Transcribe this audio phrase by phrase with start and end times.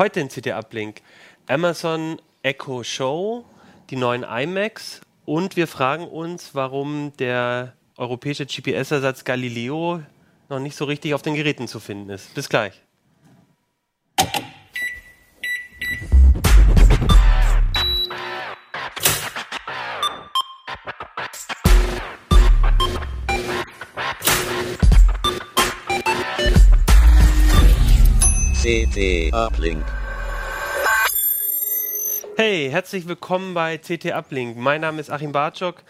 [0.00, 1.02] Heute in CT Uplink
[1.46, 3.44] Amazon Echo Show,
[3.90, 10.00] die neuen iMacs und wir fragen uns, warum der europäische GPS-Ersatz Galileo
[10.48, 12.32] noch nicht so richtig auf den Geräten zu finden ist.
[12.32, 12.80] Bis gleich.
[28.70, 29.84] CT Uplink.
[32.36, 34.56] Hey, herzlich willkommen bei CT Uplink.
[34.56, 35.82] Mein Name ist Achim Bartschok.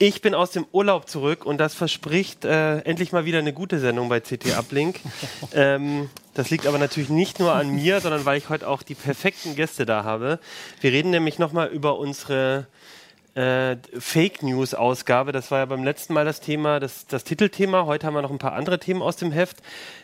[0.00, 3.78] Ich bin aus dem Urlaub zurück und das verspricht äh, endlich mal wieder eine gute
[3.78, 4.98] Sendung bei CT Uplink.
[5.54, 8.96] ähm, das liegt aber natürlich nicht nur an mir, sondern weil ich heute auch die
[8.96, 10.40] perfekten Gäste da habe.
[10.80, 12.66] Wir reden nämlich nochmal über unsere
[13.36, 15.30] äh, Fake News Ausgabe.
[15.30, 17.86] Das war ja beim letzten Mal das Thema, das, das Titelthema.
[17.86, 19.58] Heute haben wir noch ein paar andere Themen aus dem Heft,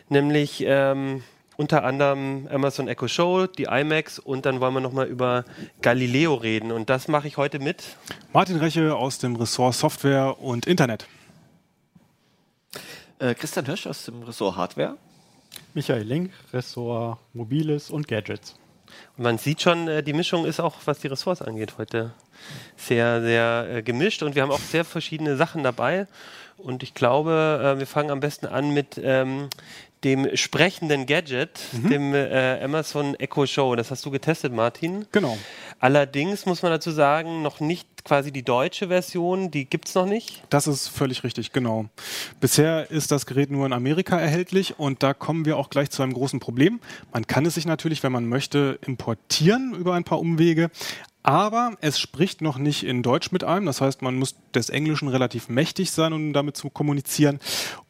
[0.07, 1.21] nämlich ähm,
[1.57, 5.45] unter anderem Amazon Echo Show, die iMacs und dann wollen wir nochmal über
[5.81, 6.71] Galileo reden.
[6.71, 7.83] Und das mache ich heute mit.
[8.33, 11.07] Martin Reche aus dem Ressort Software und Internet.
[13.19, 14.97] Äh, Christian Hirsch aus dem Ressort Hardware.
[15.73, 18.55] Michael Link, Ressort Mobiles und Gadgets.
[19.17, 22.13] Und man sieht schon, äh, die Mischung ist auch, was die Ressorts angeht, heute
[22.75, 26.07] sehr, sehr äh, gemischt und wir haben auch sehr verschiedene Sachen dabei.
[26.57, 29.49] Und ich glaube, äh, wir fangen am besten an mit ähm,
[30.03, 31.89] dem sprechenden Gadget, mhm.
[31.89, 33.75] dem äh, Amazon Echo Show.
[33.75, 35.05] Das hast du getestet, Martin.
[35.11, 35.37] Genau.
[35.79, 40.05] Allerdings muss man dazu sagen, noch nicht quasi die deutsche Version, die gibt es noch
[40.05, 40.43] nicht.
[40.49, 41.85] Das ist völlig richtig, genau.
[42.39, 46.03] Bisher ist das Gerät nur in Amerika erhältlich und da kommen wir auch gleich zu
[46.03, 46.79] einem großen Problem.
[47.11, 50.69] Man kann es sich natürlich, wenn man möchte, importieren über ein paar Umwege.
[51.23, 53.65] Aber es spricht noch nicht in Deutsch mit einem.
[53.65, 57.39] Das heißt, man muss des Englischen relativ mächtig sein, um damit zu kommunizieren.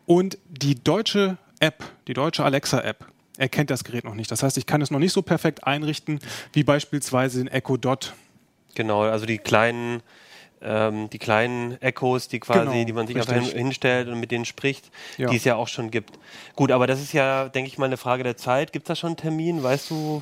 [0.06, 3.06] Und die deutsche App, die deutsche Alexa-App,
[3.38, 4.32] erkennt das Gerät noch nicht.
[4.32, 6.20] Das heißt, ich kann es noch nicht so perfekt einrichten
[6.54, 8.14] wie beispielsweise den Echo Dot.
[8.76, 10.02] Genau, also die kleinen
[10.62, 14.46] ähm, die kleinen Echos, die quasi, genau, die man sich einfach hinstellt und mit denen
[14.46, 15.30] spricht, ja.
[15.30, 16.18] die es ja auch schon gibt.
[16.56, 18.72] Gut, aber das ist ja, denke ich mal, eine Frage der Zeit.
[18.72, 19.64] Gibt es da schon einen Termin?
[19.64, 20.22] Weißt du,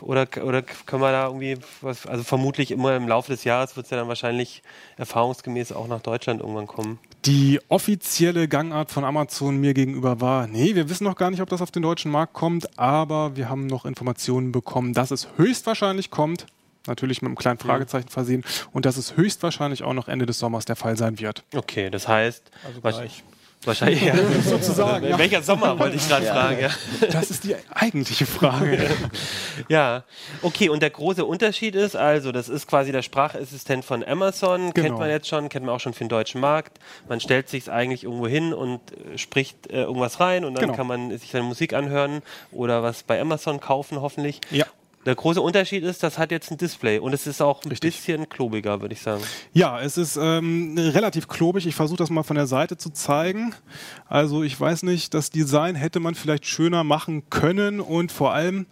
[0.00, 3.86] oder, oder können wir da irgendwie was, also vermutlich immer im Laufe des Jahres wird
[3.86, 4.62] es ja dann wahrscheinlich
[4.96, 6.98] erfahrungsgemäß auch nach Deutschland irgendwann kommen.
[7.26, 11.48] Die offizielle Gangart von Amazon mir gegenüber war, nee, wir wissen noch gar nicht, ob
[11.48, 16.10] das auf den deutschen Markt kommt, aber wir haben noch Informationen bekommen, dass es höchstwahrscheinlich
[16.10, 16.46] kommt
[16.86, 20.64] natürlich mit einem kleinen Fragezeichen versehen und dass es höchstwahrscheinlich auch noch Ende des Sommers
[20.64, 21.44] der Fall sein wird.
[21.54, 23.24] Okay, das heißt, also gleich.
[23.66, 24.14] Wahrscheinlich, ja.
[24.44, 25.08] sozusagen.
[25.08, 25.18] Ja.
[25.18, 26.34] Welcher Sommer wollte ich gerade ja.
[26.34, 26.60] fragen.
[26.60, 26.70] Ja.
[27.10, 28.90] Das ist die eigentliche Frage.
[29.68, 30.04] ja,
[30.42, 30.68] okay.
[30.68, 34.72] Und der große Unterschied ist also, das ist quasi der Sprachassistent von Amazon.
[34.72, 34.86] Genau.
[34.86, 36.78] Kennt man jetzt schon, kennt man auch schon für den deutschen Markt.
[37.08, 40.74] Man stellt sich eigentlich irgendwo hin und äh, spricht äh, irgendwas rein und dann genau.
[40.74, 42.22] kann man sich seine Musik anhören
[42.52, 44.40] oder was bei Amazon kaufen, hoffentlich.
[44.50, 44.66] Ja.
[45.06, 47.94] Der große Unterschied ist, das hat jetzt ein Display und es ist auch ein Richtig.
[47.94, 49.22] bisschen klobiger, würde ich sagen.
[49.52, 51.66] Ja, es ist ähm, relativ klobig.
[51.66, 53.54] Ich versuche das mal von der Seite zu zeigen.
[54.08, 58.66] Also ich weiß nicht, das Design hätte man vielleicht schöner machen können und vor allem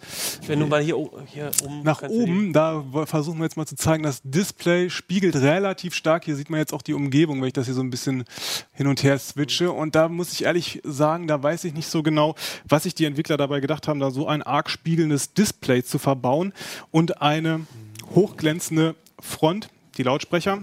[0.46, 4.02] wenn du mal hier, hier oben nach oben, da versuchen wir jetzt mal zu zeigen,
[4.02, 6.24] das Display spiegelt relativ stark.
[6.24, 8.24] Hier sieht man jetzt auch die Umgebung, wenn ich das hier so ein bisschen
[8.72, 9.70] hin und her switche.
[9.70, 12.34] Und da muss ich ehrlich sagen, da weiß ich nicht so genau,
[12.66, 16.21] was sich die Entwickler dabei gedacht haben, da so ein arg spiegelndes Display zu verbauen
[16.22, 16.52] bauen
[16.90, 17.66] und eine
[18.14, 19.68] hochglänzende Front,
[19.98, 20.62] die Lautsprecher.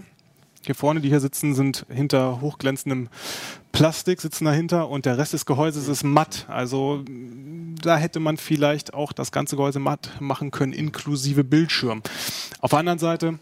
[0.66, 3.10] Hier vorne, die hier sitzen, sind hinter hochglänzendem
[3.72, 6.46] Plastik, sitzen dahinter und der Rest des Gehäuses ist matt.
[6.50, 7.04] Also
[7.82, 12.02] da hätte man vielleicht auch das ganze Gehäuse matt machen können, inklusive Bildschirm.
[12.60, 13.40] Auf der anderen Seite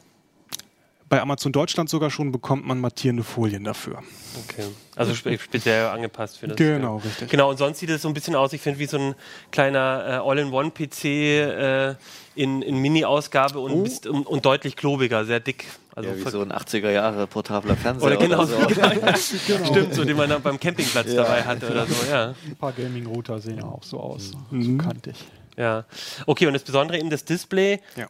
[1.09, 4.03] bei Amazon Deutschland sogar schon bekommt man mattierende Folien dafür.
[4.43, 4.65] Okay.
[4.95, 6.57] Also spe speziell angepasst für das.
[6.57, 7.03] Genau, ja.
[7.03, 7.29] richtig.
[7.29, 9.15] Genau, und sonst sieht es so ein bisschen aus, ich finde, wie so ein
[9.51, 11.95] kleiner äh, All-in-One-PC äh,
[12.35, 14.09] in, in Mini-Ausgabe und, oh.
[14.09, 15.65] und, und, deutlich klobiger, sehr dick.
[15.95, 18.07] Also ja, wie so ein 80er Jahre portabler Fernseher.
[18.07, 18.57] Oder genau, oder so.
[18.67, 19.65] genau, genau.
[19.65, 21.23] Stimmt, so den man dann beim Campingplatz ja.
[21.23, 22.35] dabei hatte oder so, ja.
[22.45, 24.61] Ein paar Gaming-Router sehen ja auch so aus, mhm.
[24.61, 25.15] so kantig.
[25.55, 25.85] Ja,
[26.27, 27.79] okay, und das Besondere eben das Display.
[27.95, 28.07] Ja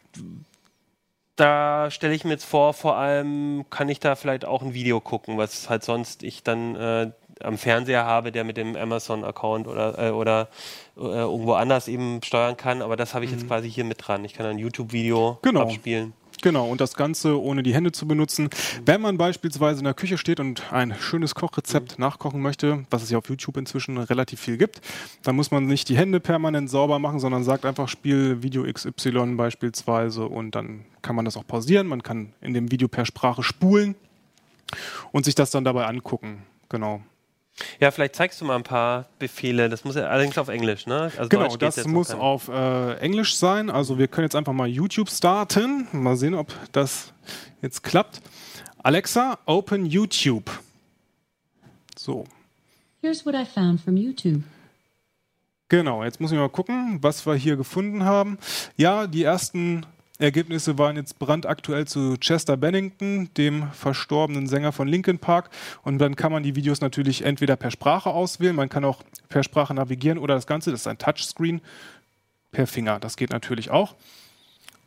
[1.38, 5.00] da stelle ich mir jetzt vor, vor allem kann ich da vielleicht auch ein Video
[5.00, 9.98] gucken, was halt sonst ich dann äh, am Fernseher habe, der mit dem Amazon-Account oder,
[9.98, 10.48] äh, oder
[10.96, 12.82] äh, irgendwo anders eben steuern kann.
[12.82, 13.38] Aber das habe ich mhm.
[13.38, 14.24] jetzt quasi hier mit dran.
[14.24, 15.62] Ich kann ein YouTube-Video genau.
[15.62, 16.12] abspielen.
[16.42, 18.48] Genau, und das Ganze ohne die Hände zu benutzen.
[18.84, 23.10] Wenn man beispielsweise in der Küche steht und ein schönes Kochrezept nachkochen möchte, was es
[23.10, 24.80] ja auf YouTube inzwischen relativ viel gibt,
[25.22, 29.34] dann muss man nicht die Hände permanent sauber machen, sondern sagt einfach, Spiel Video XY
[29.36, 31.86] beispielsweise und dann kann man das auch pausieren.
[31.86, 33.96] Man kann in dem Video per Sprache spulen
[35.12, 36.42] und sich das dann dabei angucken.
[36.68, 37.02] Genau.
[37.80, 39.68] Ja, vielleicht zeigst du mal ein paar Befehle.
[39.68, 41.10] Das muss ja allerdings auf Englisch, ne?
[41.16, 43.70] Also genau, das muss auf äh, Englisch sein.
[43.70, 45.88] Also wir können jetzt einfach mal YouTube starten.
[45.92, 47.12] Mal sehen, ob das
[47.62, 48.20] jetzt klappt.
[48.82, 50.50] Alexa, open YouTube.
[51.96, 52.24] So.
[53.00, 54.42] Here's what I found from YouTube.
[55.68, 58.38] Genau, jetzt muss ich mal gucken, was wir hier gefunden haben.
[58.76, 59.84] Ja, die ersten
[60.18, 65.50] Ergebnisse waren jetzt brandaktuell zu Chester Bennington, dem verstorbenen Sänger von Linkin Park.
[65.84, 69.44] Und dann kann man die Videos natürlich entweder per Sprache auswählen, man kann auch per
[69.44, 71.60] Sprache navigieren oder das Ganze, das ist ein Touchscreen,
[72.50, 72.98] per Finger.
[72.98, 73.94] Das geht natürlich auch.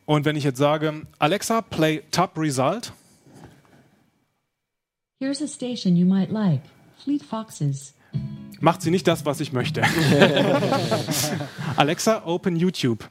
[0.04, 2.92] Und wenn ich jetzt sage, Alexa, play Top Result.
[5.20, 6.60] Here's a station you might like.
[7.02, 7.94] Fleet Foxes.
[8.60, 9.82] Macht sie nicht das, was ich möchte.
[11.76, 13.08] Alexa, open YouTube.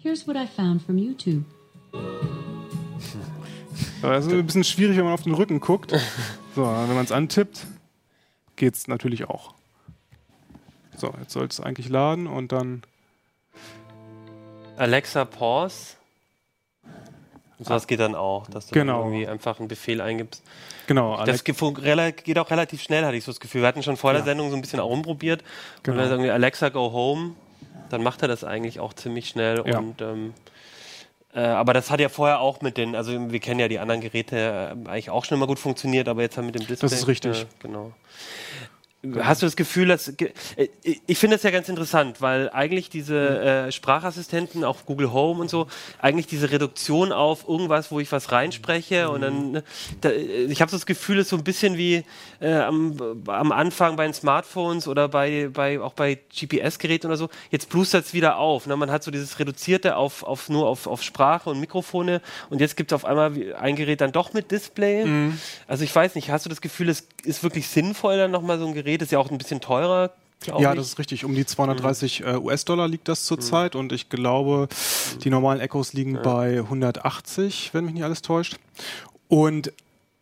[0.00, 1.44] Here's what I found from YouTube.
[4.00, 5.92] Das ist ein bisschen schwierig, wenn man auf den Rücken guckt.
[6.54, 7.66] So, wenn man es antippt,
[8.56, 9.54] geht es natürlich auch.
[10.96, 12.82] So, jetzt soll es eigentlich laden und dann.
[14.76, 15.94] Alexa Pause.
[17.58, 19.04] Und sowas geht dann auch, dass du genau.
[19.04, 20.42] irgendwie einfach einen Befehl eingibst.
[20.88, 21.24] Genau.
[21.24, 23.60] Das geht auch relativ schnell, hatte ich so das Gefühl.
[23.60, 25.44] Wir hatten schon vor der Sendung so ein bisschen rumprobiert.
[25.84, 25.94] Genau.
[25.94, 27.36] Und dann sagen wir Alexa go home
[27.90, 29.62] dann macht er das eigentlich auch ziemlich schnell.
[29.66, 29.78] Ja.
[29.78, 30.34] Und ähm,
[31.34, 34.00] äh, aber das hat ja vorher auch mit den, also wir kennen ja die anderen
[34.00, 36.88] Geräte äh, eigentlich auch schon immer gut funktioniert, aber jetzt haben mit dem Display.
[36.88, 37.42] Das ist richtig.
[37.42, 37.92] Äh, genau.
[39.20, 40.68] Hast du das Gefühl, dass äh,
[41.06, 45.50] ich finde das ja ganz interessant, weil eigentlich diese äh, Sprachassistenten, auch Google Home und
[45.50, 45.66] so,
[46.00, 49.64] eigentlich diese Reduktion auf irgendwas, wo ich was reinspreche und dann, ne,
[50.00, 52.04] da, äh, ich habe so das Gefühl, es ist so ein bisschen wie
[52.40, 52.96] äh, am,
[53.26, 57.28] am Anfang bei den Smartphones oder bei, bei auch bei GPS-Geräten oder so.
[57.50, 58.66] Jetzt blustert es wieder auf.
[58.66, 58.76] Ne?
[58.76, 62.20] Man hat so dieses reduzierte auf, auf nur auf, auf Sprache und Mikrofone
[62.50, 65.04] und jetzt gibt es auf einmal ein Gerät dann doch mit Display.
[65.04, 65.38] Mhm.
[65.66, 68.66] Also ich weiß nicht, hast du das Gefühl, es ist wirklich sinnvoll, dann nochmal so
[68.66, 70.10] ein Gerät Gerät ist ja auch ein bisschen teurer.
[70.46, 71.24] Ja, das ist richtig.
[71.24, 72.44] Um die 230 mhm.
[72.44, 73.80] US-Dollar liegt das zurzeit mhm.
[73.80, 74.68] und ich glaube,
[75.22, 76.22] die normalen Echos liegen ja.
[76.22, 78.56] bei 180, wenn mich nicht alles täuscht.
[79.28, 79.72] Und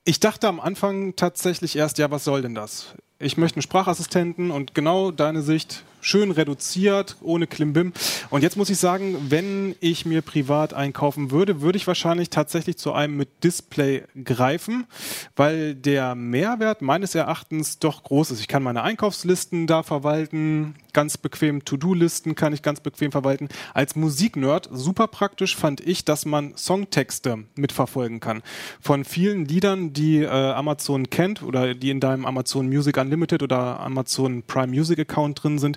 [0.05, 2.95] ich dachte am Anfang tatsächlich erst, ja, was soll denn das?
[3.19, 7.93] Ich möchte einen Sprachassistenten und genau deine Sicht schön reduziert, ohne Klimbim.
[8.31, 12.77] Und jetzt muss ich sagen, wenn ich mir privat einkaufen würde, würde ich wahrscheinlich tatsächlich
[12.77, 14.87] zu einem mit Display greifen,
[15.35, 18.41] weil der Mehrwert meines Erachtens doch groß ist.
[18.41, 23.49] Ich kann meine Einkaufslisten da verwalten, ganz bequem To-Do-Listen kann ich ganz bequem verwalten.
[23.75, 28.43] Als Musiknerd super praktisch fand ich, dass man Songtexte mitverfolgen kann.
[28.81, 33.79] Von vielen Liedern, die äh, Amazon kennt oder die in deinem Amazon Music Unlimited oder
[33.81, 35.77] Amazon Prime Music Account drin sind,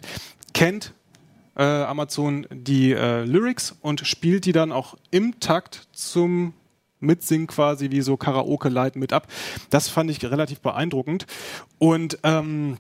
[0.59, 0.94] kennt
[1.56, 6.53] äh, Amazon die äh, Lyrics und spielt die dann auch im Takt zum
[7.00, 9.27] Mitsingen quasi wie so Karaoke-Light mit ab.
[9.69, 11.27] Das fand ich relativ beeindruckend.
[11.77, 12.75] Und ähm,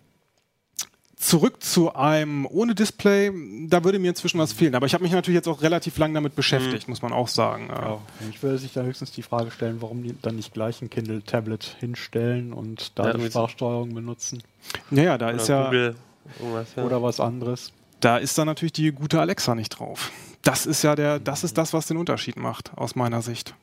[1.15, 3.31] zurück zu einem ohne Display,
[3.69, 4.75] da würde mir inzwischen was fehlen.
[4.75, 6.91] Aber ich habe mich natürlich jetzt auch relativ lang damit beschäftigt, mhm.
[6.91, 7.69] muss man auch sagen.
[7.69, 10.89] Ja, ich würde sich da höchstens die Frage stellen, warum die dann nicht gleich ein
[10.89, 14.43] Kindle-Tablet hinstellen und da ja, die Sprachsteuerung benutzen.
[14.91, 15.95] Naja, da Oder ist ja Google
[16.75, 16.83] ja.
[16.83, 17.71] Oder was anderes.
[17.99, 20.11] Da ist dann natürlich die gute Alexa nicht drauf.
[20.41, 23.55] Das ist ja der, das ist das, was den Unterschied macht, aus meiner Sicht.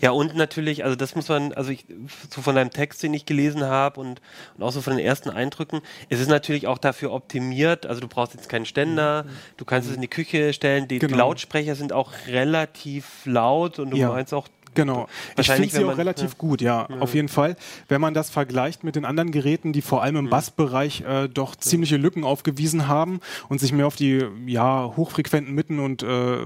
[0.00, 1.86] Ja, und natürlich, also das muss man, also ich,
[2.30, 4.20] so von deinem Text, den ich gelesen habe und,
[4.56, 8.08] und auch so von den ersten Eindrücken, es ist natürlich auch dafür optimiert, also du
[8.08, 9.26] brauchst jetzt keinen Ständer,
[9.56, 11.12] du kannst es in die Küche stellen, die, genau.
[11.12, 14.08] die Lautsprecher sind auch relativ laut und du ja.
[14.08, 15.08] meinst auch Genau.
[15.38, 16.36] Ich finde sie auch relativ ja.
[16.38, 17.56] gut, ja, ja, auf jeden Fall.
[17.88, 20.30] Wenn man das vergleicht mit den anderen Geräten, die vor allem im mhm.
[20.30, 25.78] Bassbereich äh, doch ziemliche Lücken aufgewiesen haben und sich mehr auf die ja, hochfrequenten Mitten
[25.78, 26.38] und äh,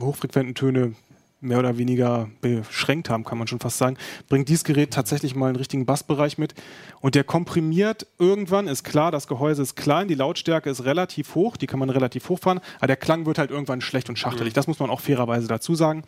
[0.00, 0.94] hochfrequenten Töne
[1.40, 3.96] mehr oder weniger beschränkt haben, kann man schon fast sagen,
[4.28, 6.54] bringt dieses Gerät tatsächlich mal einen richtigen Bassbereich mit.
[7.00, 11.56] Und der komprimiert irgendwann, ist klar, das Gehäuse ist klein, die Lautstärke ist relativ hoch,
[11.56, 14.52] die kann man relativ hoch fahren, aber der Klang wird halt irgendwann schlecht und schachtelig.
[14.52, 14.54] Mhm.
[14.54, 16.04] Das muss man auch fairerweise dazu sagen.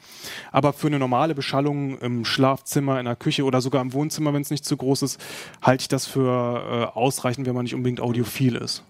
[0.50, 4.42] Aber für eine normale Beschallung im Schlafzimmer, in der Küche oder sogar im Wohnzimmer, wenn
[4.42, 5.20] es nicht zu groß ist,
[5.62, 8.82] halte ich das für äh, ausreichend, wenn man nicht unbedingt audiophil ist.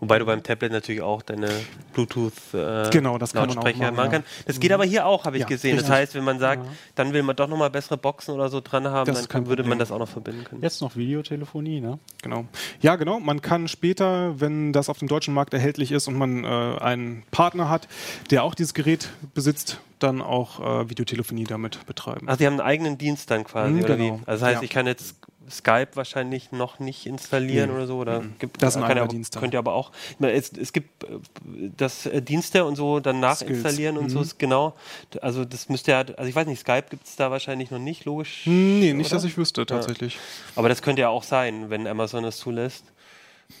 [0.00, 1.48] Wobei du beim Tablet natürlich auch deine
[1.92, 4.24] Bluetooth-Lautsprecher äh, genau, das kann man machen, machen kann.
[4.46, 5.72] Das geht aber hier auch, habe ich ja, gesehen.
[5.72, 5.88] Richtig.
[5.88, 6.72] Das heißt, wenn man sagt, ja.
[6.94, 9.78] dann will man doch nochmal bessere Boxen oder so dran haben, das dann würde man
[9.78, 10.62] das auch noch verbinden können.
[10.62, 11.98] Jetzt noch Videotelefonie, ne?
[12.22, 12.46] Genau.
[12.80, 13.20] Ja, genau.
[13.20, 17.24] Man kann später, wenn das auf dem deutschen Markt erhältlich ist und man äh, einen
[17.30, 17.88] Partner hat,
[18.30, 22.28] der auch dieses Gerät besitzt, dann auch äh, Videotelefonie damit betreiben.
[22.28, 24.18] Also, die haben einen eigenen Dienst dann quasi, mhm, oder genau.
[24.18, 24.20] wie?
[24.26, 24.62] Also, das heißt, ja.
[24.62, 25.16] ich kann jetzt
[25.50, 27.76] Skype wahrscheinlich noch nicht installieren nee.
[27.76, 27.98] oder so.
[27.98, 28.34] Oder mhm.
[28.38, 29.06] gibt, das ein ja,
[29.38, 29.92] Könnt ihr aber auch.
[30.18, 31.18] Meine, es, es, gibt äh,
[31.76, 34.10] das äh, Dienste und so dann nachinstallieren und mhm.
[34.10, 34.20] so.
[34.20, 34.74] Ist genau.
[35.20, 38.04] Also das müsste ja, also ich weiß nicht, Skype gibt es da wahrscheinlich noch nicht,
[38.04, 38.42] logisch.
[38.46, 39.16] Nee, nicht, oder?
[39.16, 40.14] dass ich wüsste, tatsächlich.
[40.14, 40.20] Ja.
[40.56, 42.84] Aber das könnte ja auch sein, wenn Amazon es zulässt.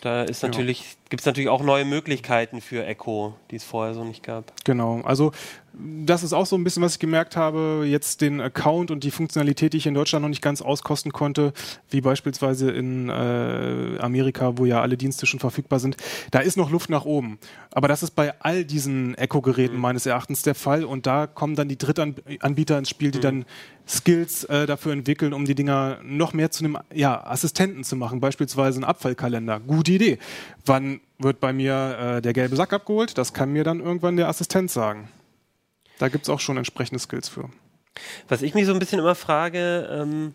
[0.02, 0.86] Da ist natürlich, ja.
[1.08, 4.52] gibt es natürlich auch neue Möglichkeiten für Echo, die es vorher so nicht gab.
[4.64, 5.32] Genau, also
[5.78, 9.10] das ist auch so ein bisschen, was ich gemerkt habe, jetzt den Account und die
[9.10, 11.52] Funktionalität, die ich in Deutschland noch nicht ganz auskosten konnte,
[11.90, 15.96] wie beispielsweise in äh, Amerika, wo ja alle Dienste schon verfügbar sind.
[16.30, 17.38] Da ist noch Luft nach oben.
[17.70, 19.82] Aber das ist bei all diesen Echo-Geräten mhm.
[19.82, 23.22] meines Erachtens der Fall und da kommen dann die Drittanbieter ins Spiel, die mhm.
[23.22, 23.44] dann
[23.86, 28.20] Skills äh, dafür entwickeln, um die Dinger noch mehr zu einem ja, Assistenten zu machen,
[28.20, 29.60] beispielsweise einen Abfallkalender.
[29.60, 30.18] Gute Idee.
[30.66, 33.16] Wann wird bei mir äh, der gelbe Sack abgeholt?
[33.16, 35.08] Das kann mir dann irgendwann der Assistent sagen.
[35.98, 37.48] Da gibt es auch schon entsprechende Skills für.
[38.28, 40.34] Was ich mich so ein bisschen immer frage, ähm,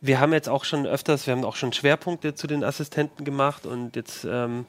[0.00, 3.66] wir haben jetzt auch schon öfters, wir haben auch schon Schwerpunkte zu den Assistenten gemacht
[3.66, 4.66] und jetzt ähm,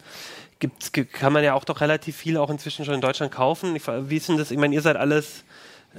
[0.59, 3.75] gibt's, kann man ja auch doch relativ viel auch inzwischen schon in Deutschland kaufen.
[3.75, 4.51] Ich, wie ist denn das?
[4.51, 5.43] Ich meine, ihr seid alles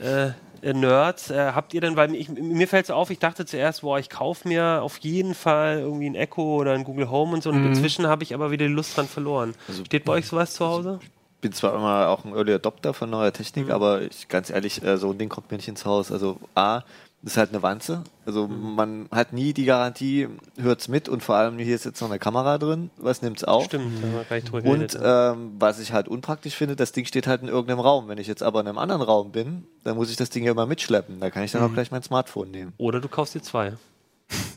[0.01, 0.31] äh,
[0.63, 1.31] Nerds.
[1.31, 4.09] Äh, habt ihr denn, weil ich, mir fällt so auf, ich dachte zuerst, boah, ich
[4.09, 7.61] kaufe mir auf jeden Fall irgendwie ein Echo oder ein Google Home und so und
[7.61, 7.69] mhm.
[7.69, 9.55] inzwischen habe ich aber wieder die Lust dran verloren.
[9.69, 11.01] Also, Steht bei euch sowas zu Hause?
[11.47, 13.71] Bin zwar immer auch ein Early Adopter von neuer Technik, mhm.
[13.71, 16.11] aber ich, ganz ehrlich, äh, so ein Ding kommt mir nicht ins Haus.
[16.11, 16.81] Also A,
[17.23, 18.03] das ist halt eine Wanze.
[18.25, 18.75] Also mhm.
[18.75, 20.27] man hat nie die Garantie,
[20.59, 23.67] hört's mit und vor allem hier ist jetzt noch eine Kamera drin, was nimmt's auf.
[23.67, 24.69] Stimmt, mhm.
[24.69, 28.09] Und ähm, was ich halt unpraktisch finde, das Ding steht halt in irgendeinem Raum.
[28.09, 30.51] Wenn ich jetzt aber in einem anderen Raum bin, dann muss ich das Ding ja
[30.51, 31.21] immer mitschleppen.
[31.21, 31.69] Da kann ich dann mhm.
[31.69, 32.73] auch gleich mein Smartphone nehmen.
[32.77, 33.75] Oder du kaufst dir zwei.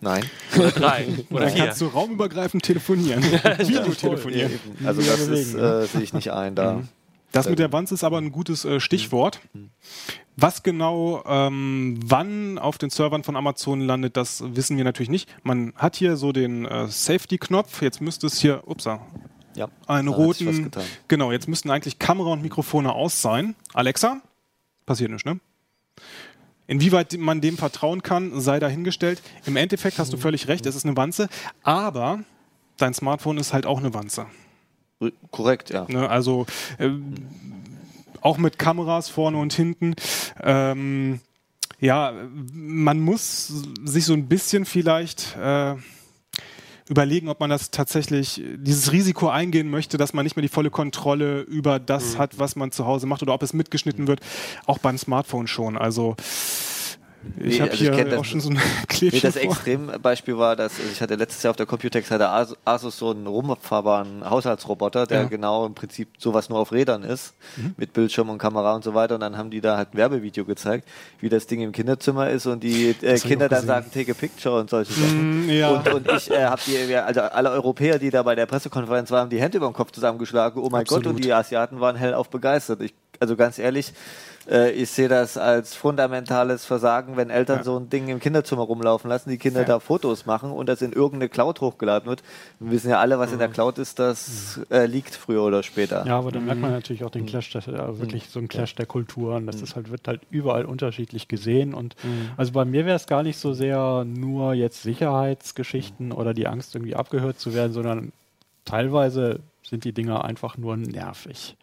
[0.02, 0.24] Nein.
[0.58, 1.08] Oder drei.
[1.30, 3.24] Oder dann kannst du raumübergreifend telefonieren.
[3.24, 4.60] Video telefonieren.
[4.86, 6.74] Also das ist, äh, sehe ich nicht ein da.
[6.74, 6.88] Mhm.
[7.32, 9.40] Das mit der Wanze ist aber ein gutes äh, Stichwort.
[10.36, 15.30] Was genau ähm, wann auf den Servern von Amazon landet, das wissen wir natürlich nicht.
[15.44, 17.82] Man hat hier so den äh, Safety-Knopf.
[17.82, 19.06] Jetzt müsste es hier, upsa,
[19.56, 20.72] ja, einen roten.
[21.08, 23.56] Genau, jetzt müssten eigentlich Kamera und Mikrofone aus sein.
[23.74, 24.22] Alexa,
[24.86, 25.40] passiert nicht, ne?
[26.70, 29.24] Inwieweit man dem vertrauen kann, sei dahingestellt.
[29.48, 31.28] Im Endeffekt hast du völlig recht, es ist eine Wanze,
[31.64, 32.20] aber
[32.78, 34.28] dein Smartphone ist halt auch eine Wanze.
[35.32, 35.88] Korrekt, ja.
[35.90, 36.46] Ne, also
[36.78, 36.92] äh,
[38.22, 39.96] auch mit Kameras vorne und hinten.
[40.44, 41.22] Ähm,
[41.80, 42.14] ja,
[42.54, 43.48] man muss
[43.84, 45.74] sich so ein bisschen vielleicht äh,
[46.90, 50.72] überlegen, ob man das tatsächlich, dieses Risiko eingehen möchte, dass man nicht mehr die volle
[50.72, 52.18] Kontrolle über das mhm.
[52.18, 54.20] hat, was man zu Hause macht oder ob es mitgeschnitten wird,
[54.66, 55.78] auch beim Smartphone schon.
[55.78, 56.16] Also
[57.38, 60.80] ich nee, habe also hier auch schon so ein Klebchen nee, Das Extrembeispiel war, dass
[60.80, 65.22] also ich hatte letztes Jahr auf der Computex hatte Asus so einen rumfahrbaren Haushaltsroboter, der
[65.22, 65.28] ja.
[65.28, 67.76] genau im Prinzip sowas nur auf Rädern ist, mhm.
[67.78, 69.16] mit Bildschirm und Kamera und so weiter.
[69.16, 70.88] Und dann haben die da halt ein Werbevideo gezeigt,
[71.20, 74.58] wie das Ding im Kinderzimmer ist und die äh, Kinder dann sagen, take a picture
[74.58, 75.48] und solche Sachen.
[75.48, 75.70] Mm, ja.
[75.70, 79.22] und, und ich äh, habe die, also alle Europäer, die da bei der Pressekonferenz waren,
[79.22, 80.62] haben die Hände über den Kopf zusammengeschlagen.
[80.62, 81.04] Oh mein Absolut.
[81.04, 82.82] Gott, und die Asiaten waren hellauf begeistert.
[82.82, 83.94] Ich, also ganz ehrlich,
[84.50, 87.64] äh, ich sehe das als fundamentales Versagen, wenn Eltern ja.
[87.64, 89.66] so ein Ding im Kinderzimmer rumlaufen lassen, die Kinder ja.
[89.66, 92.24] da Fotos machen und das in irgendeine Cloud hochgeladen wird.
[92.60, 93.34] Wir wissen ja alle, was mhm.
[93.34, 93.54] in der mhm.
[93.54, 94.76] Cloud ist, das mhm.
[94.76, 96.06] äh, liegt früher oder später.
[96.06, 96.78] Ja, aber dann merkt man mhm.
[96.78, 99.46] natürlich auch den Clash, der, äh, wirklich so ein Clash der Kulturen.
[99.46, 101.96] Das ist halt, wird halt überall unterschiedlich gesehen und
[102.38, 106.76] also bei mir wäre es gar nicht so sehr nur jetzt Sicherheitsgeschichten oder die Angst
[106.76, 108.12] irgendwie abgehört zu werden, sondern
[108.66, 111.56] teilweise sind die Dinger einfach nur nervig.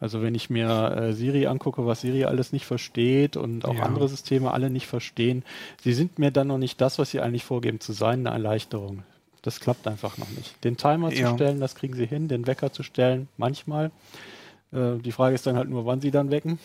[0.00, 3.82] Also wenn ich mir äh, Siri angucke, was Siri alles nicht versteht und auch ja.
[3.82, 5.44] andere Systeme alle nicht verstehen,
[5.82, 9.04] sie sind mir dann noch nicht das, was sie eigentlich vorgeben zu sein, eine Erleichterung.
[9.42, 10.62] Das klappt einfach noch nicht.
[10.64, 11.28] Den Timer ja.
[11.28, 13.90] zu stellen, das kriegen sie hin, den Wecker zu stellen, manchmal.
[14.72, 16.58] Äh, die Frage ist dann halt nur, wann sie dann wecken.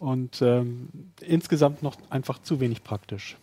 [0.00, 0.88] Und ähm,
[1.20, 3.36] insgesamt noch einfach zu wenig praktisch.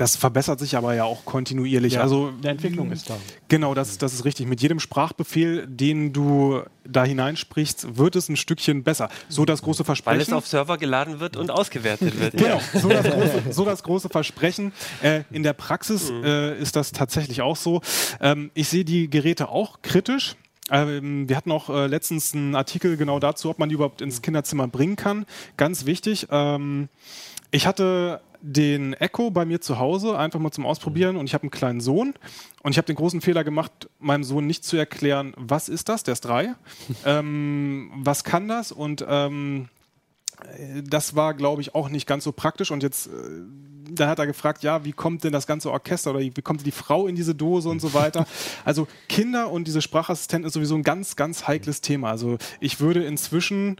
[0.00, 1.92] Das verbessert sich aber ja auch kontinuierlich.
[1.92, 3.18] Ja, also die Entwicklung ist da.
[3.48, 4.46] Genau, das, das ist richtig.
[4.46, 9.10] Mit jedem Sprachbefehl, den du da hineinsprichst, wird es ein Stückchen besser.
[9.28, 10.16] So das große Versprechen.
[10.16, 12.34] Weil es auf Server geladen wird und ausgewertet wird.
[12.34, 14.72] genau, so das große, so das große Versprechen.
[15.02, 16.24] Äh, in der Praxis mhm.
[16.24, 17.82] äh, ist das tatsächlich auch so.
[18.22, 20.34] Ähm, ich sehe die Geräte auch kritisch.
[20.70, 24.22] Ähm, wir hatten auch äh, letztens einen Artikel genau dazu, ob man die überhaupt ins
[24.22, 25.26] Kinderzimmer bringen kann.
[25.58, 26.28] Ganz wichtig.
[26.30, 26.88] Ähm,
[27.50, 31.42] ich hatte den Echo bei mir zu Hause einfach mal zum Ausprobieren und ich habe
[31.42, 32.14] einen kleinen Sohn
[32.62, 36.02] und ich habe den großen Fehler gemacht, meinem Sohn nicht zu erklären, was ist das,
[36.02, 36.54] der ist drei,
[37.04, 38.72] ähm, was kann das?
[38.72, 39.68] Und ähm,
[40.84, 43.10] das war, glaube ich, auch nicht ganz so praktisch und jetzt, äh,
[43.94, 46.70] dann hat er gefragt, ja, wie kommt denn das ganze Orchester oder wie kommt die
[46.70, 48.26] Frau in diese Dose und so weiter.
[48.64, 52.10] Also Kinder und diese Sprachassistenten ist sowieso ein ganz, ganz heikles Thema.
[52.10, 53.76] Also ich würde inzwischen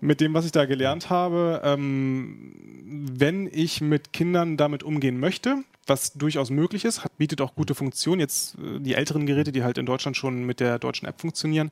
[0.00, 2.52] mit dem, was ich da gelernt habe, ähm,
[2.84, 7.74] wenn ich mit Kindern damit umgehen möchte, was durchaus möglich ist, hat, bietet auch gute
[7.74, 8.20] Funktionen.
[8.20, 11.70] Jetzt äh, die älteren Geräte, die halt in Deutschland schon mit der deutschen App funktionieren,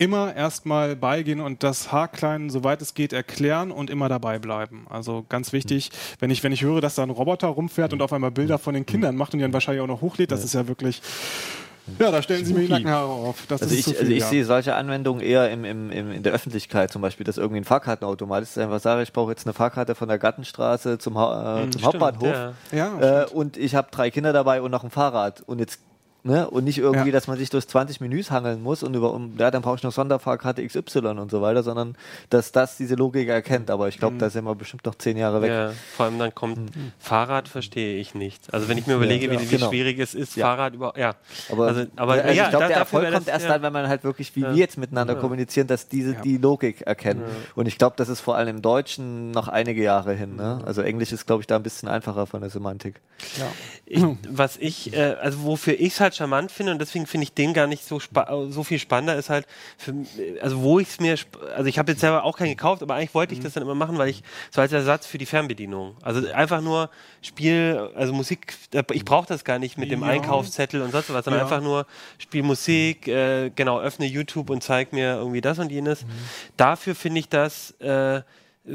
[0.00, 4.86] immer erstmal beigehen und das Haarklein, soweit es geht, erklären und immer dabei bleiben.
[4.88, 5.90] Also ganz wichtig,
[6.20, 8.72] wenn ich, wenn ich höre, dass da ein Roboter rumfährt und auf einmal Bilder von
[8.74, 11.02] den Kindern macht und die dann wahrscheinlich auch noch hochlädt, das ist ja wirklich.
[11.98, 13.44] Ja, da stellen Sie mir die Nackenhaare auf.
[13.48, 14.26] Das Also ist ich, zu viel, also ich ja.
[14.28, 17.64] sehe solche Anwendungen eher im, im, im, in der Öffentlichkeit, zum Beispiel, dass irgendwie ein
[17.64, 21.18] Fahrkartenautomat ist, dass ich einfach sage, ich brauche jetzt eine Fahrkarte von der Gartenstraße zum,
[21.18, 22.22] Ha- äh, zum Hauptbahnhof.
[22.22, 22.52] ja.
[22.72, 25.42] ja, Äh, und ich habe drei Kinder dabei und noch ein Fahrrad.
[25.46, 25.80] Und jetzt
[26.22, 26.50] Ne?
[26.50, 27.12] Und nicht irgendwie, Ja.
[27.12, 29.82] dass man sich durch 20 Menüs hangeln muss und über, um, ja, dann brauche ich
[29.82, 31.96] noch Sonderfahrkarte XY und so weiter, sondern
[32.28, 33.70] dass das diese Logik erkennt.
[33.70, 35.50] Aber ich glaube, da sind wir bestimmt noch zehn Jahre weg.
[35.50, 38.52] Ja, vor allem dann kommt Fahrrad verstehe ich nicht.
[38.52, 39.68] Also wenn ich mir überlege, Ja, wie, wie genau.
[39.70, 40.46] schwierig es ist, Ja.
[40.46, 41.14] Fahrrad über ja.
[41.50, 43.52] Aber, also, aber also ja, ich glaube, da- der Erfolg kommt das- erst ja.
[43.52, 44.50] dann, wenn man halt wirklich, wie Ja.
[44.50, 45.20] wir jetzt miteinander Ja.
[45.20, 47.22] kommunizieren, dass diese die Logik erkennen.
[47.54, 50.36] Und ich glaube, das ist vor allem im Deutschen noch einige Jahre hin.
[50.36, 50.60] Ne?
[50.66, 53.00] Also Englisch ist, glaube ich, da ein bisschen einfacher von der Semantik.
[53.86, 57.32] Ich, was ich, äh, also wofür ich es halt charmant finde und deswegen finde ich
[57.34, 58.00] den gar nicht so
[58.50, 59.46] so viel spannender ist halt,
[59.78, 59.94] für,
[60.40, 61.16] also wo ich es mir,
[61.54, 63.74] also ich habe jetzt selber auch keinen gekauft, aber eigentlich wollte ich das dann immer
[63.74, 66.90] machen, weil ich so als Ersatz für die Fernbedienung, also einfach nur
[67.22, 70.08] Spiel, also Musik, äh, ich brauche das gar nicht mit dem Ja.
[70.08, 71.44] Einkaufszettel und sonst was, sondern Ja.
[71.46, 71.86] einfach nur
[72.18, 76.04] Spiel Musik, äh, genau, öffne YouTube und zeig mir irgendwie das und jenes.
[76.56, 78.22] Dafür finde ich das, äh,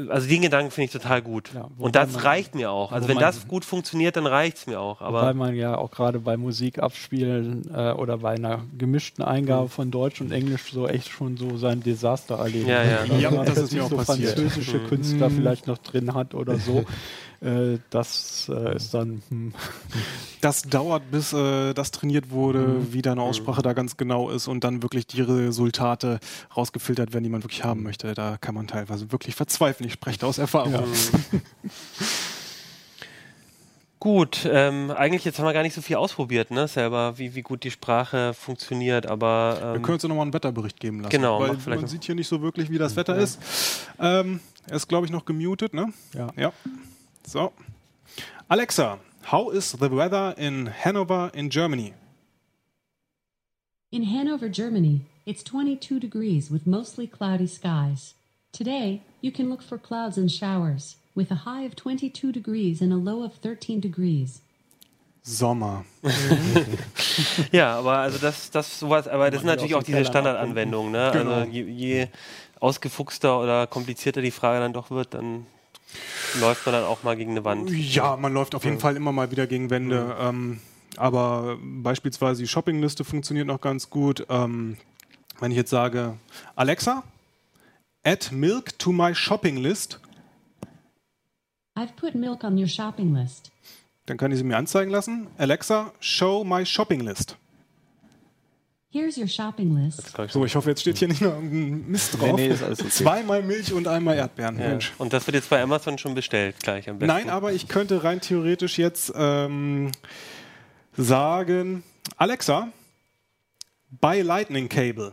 [0.08, 1.50] also den Gedanken finde ich total gut.
[1.54, 2.90] Ja, wobei und das man- reicht mir auch.
[2.92, 5.00] Also wenn man- das gut funktioniert, dann reicht's mir auch.
[5.00, 9.68] Aber Weil man ja auch gerade bei Musik abspielen äh, oder bei einer gemischten Eingabe
[9.68, 12.66] von Deutsch und Englisch so echt schon so sein Desaster erlebt.
[12.66, 12.98] Ja, ja.
[13.00, 14.38] Also, Ja, dass das er ist mir sich auch so passiert.
[14.38, 16.84] französische Künstler vielleicht noch drin hat oder so.
[17.40, 19.52] äh, das äh, ist dann hm,
[20.40, 22.92] das dauert, bis äh, das trainiert wurde, Mhm.
[22.92, 26.18] wie deine Aussprache da ganz genau ist und dann wirklich die Resultate
[26.56, 27.68] rausgefiltert werden, die man wirklich Mhm.
[27.68, 28.14] haben möchte.
[28.14, 29.86] Da kann man teilweise wirklich verzweifeln.
[29.86, 30.74] Ich spreche da aus Erfahrung.
[33.98, 37.40] Gut, ähm, eigentlich jetzt haben wir gar nicht so viel ausprobiert, ne, selber, wie, wie
[37.40, 41.10] gut die Sprache funktioniert, aber Wir ähm, können uns ja nochmal einen Wetterbericht geben lassen.
[41.10, 43.40] Genau, weil man sieht hier nicht so wirklich, wie das Wetter ist.
[43.98, 45.92] Ähm, er ist, glaube ich, noch gemutet, ne?
[46.14, 46.28] ja.
[46.36, 46.52] Ja.
[47.26, 47.52] So.
[48.48, 51.94] Alexa, how is the weather in Hanover in Germany?
[53.90, 58.14] In Hanover, Germany, it's 22 degrees with mostly cloudy skies.
[58.52, 62.92] Today, you can look for clouds and showers, with a high of 22 degrees and
[62.92, 64.40] a low of 13 degrees.
[65.22, 65.84] Sommer.
[67.50, 71.10] ja, aber also das, das sowas, aber das sind natürlich auch diese Standardanwendungen, ne?
[71.12, 71.32] Genau.
[71.32, 72.08] Also je, je
[72.60, 75.46] ausgefuchster oder komplizierter die Frage dann doch wird, dann
[76.40, 77.70] läuft man dann auch mal gegen eine Wand.
[77.70, 80.16] Ja, man läuft auf jeden Fall immer mal wieder gegen Wände.
[80.20, 80.60] Ähm,
[80.96, 84.26] aber beispielsweise die Shoppingliste funktioniert noch ganz gut.
[84.28, 84.76] Ähm,
[85.40, 86.16] wenn ich jetzt sage,
[86.54, 87.02] Alexa,
[88.04, 90.00] add milk to my shopping list,
[91.76, 93.50] I've put milk on your shopping list.
[94.06, 95.26] dann kann ich sie mir anzeigen lassen.
[95.36, 97.36] Alexa, show my shopping list.
[98.88, 100.16] Here's your shopping list.
[100.28, 102.36] So, ich hoffe, jetzt steht hier nicht noch irgendein Mist drauf.
[102.36, 102.88] nee, ist alles okay.
[102.88, 104.58] Zweimal Milch und einmal Erdbeeren.
[104.58, 104.68] Ja.
[104.68, 104.92] Mensch.
[104.98, 107.12] Und das wird jetzt bei Amazon schon bestellt, gleich am besten.
[107.12, 109.90] Nein, aber ich könnte rein theoretisch jetzt ähm,
[110.96, 111.82] sagen,
[112.16, 112.72] Alexa,
[113.90, 115.12] buy Lightning Cable.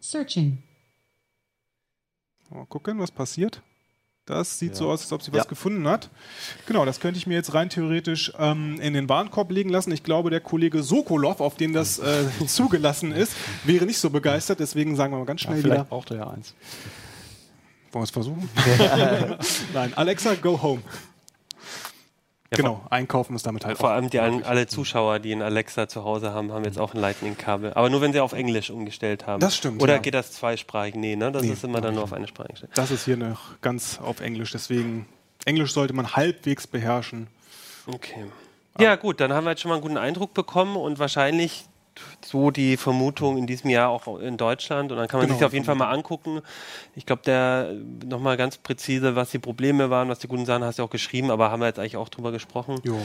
[0.00, 0.62] Searching.
[2.50, 3.62] Mal gucken, was passiert.
[4.28, 4.76] Das sieht Ja.
[4.76, 5.48] so aus, als ob sie was Ja.
[5.48, 6.10] gefunden hat.
[6.66, 9.90] Genau, das könnte ich mir jetzt rein theoretisch ähm, in den Warenkorb legen lassen.
[9.92, 13.32] Ich glaube, der Kollege Sokolov, auf den das äh, zugelassen ist,
[13.64, 14.60] wäre nicht so begeistert.
[14.60, 15.84] Deswegen sagen wir mal ganz Ja, schnell vielleicht wieder.
[15.88, 16.54] braucht er ja eins.
[17.92, 18.48] Wollen wir es versuchen?
[19.74, 20.82] Nein, Alexa, go home.
[22.50, 24.46] Ja, genau, einkaufen ist damit halt Vor auch allem die, möglich.
[24.46, 27.74] alle Zuschauer, die ein Alexa zu Hause haben, haben jetzt auch ein Lightning-Kabel.
[27.74, 29.40] Aber nur wenn sie auf Englisch umgestellt haben.
[29.40, 29.98] Das stimmt, Oder ja.
[29.98, 30.94] geht das zweisprachig?
[30.94, 31.30] Nee, ne?
[31.30, 32.72] Das Nee, ist immer dann nur auf eine Sprache gestellt.
[32.74, 34.50] Das ist hier noch ganz auf Englisch.
[34.52, 35.06] Deswegen,
[35.44, 37.26] Englisch sollte man halbwegs beherrschen.
[37.86, 38.24] Okay.
[38.80, 41.66] Ja, gut, dann haben wir jetzt schon mal einen guten Eindruck bekommen und wahrscheinlich
[42.24, 44.92] so die Vermutung in diesem Jahr auch in Deutschland.
[44.92, 46.40] Und dann kann man Genau, sich auf jeden Fall mal angucken.
[46.94, 47.72] Ich glaube, der
[48.06, 51.30] nochmal ganz präzise, was die Probleme waren, was die guten Sachen hast du auch geschrieben,
[51.30, 52.80] aber haben wir jetzt eigentlich auch drüber gesprochen.
[52.84, 52.98] Jo.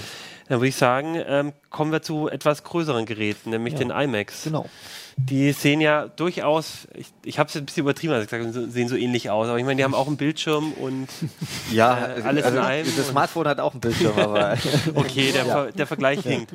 [0.47, 4.43] Dann würde ich sagen, ähm, kommen wir zu etwas größeren Geräten, nämlich den iMacs.
[4.43, 4.69] Genau.
[5.17, 8.88] Die sehen ja durchaus, ich, ich habe es ein bisschen übertrieben, also gesagt, so- sehen
[8.88, 11.08] so ähnlich aus, aber ich meine, die haben auch einen Bildschirm und
[11.71, 14.58] Ja, Äh, alles in einem Das Smartphone hat auch einen Bildschirm, aber
[14.95, 16.52] okay, der, Ver, der Vergleich hinkt.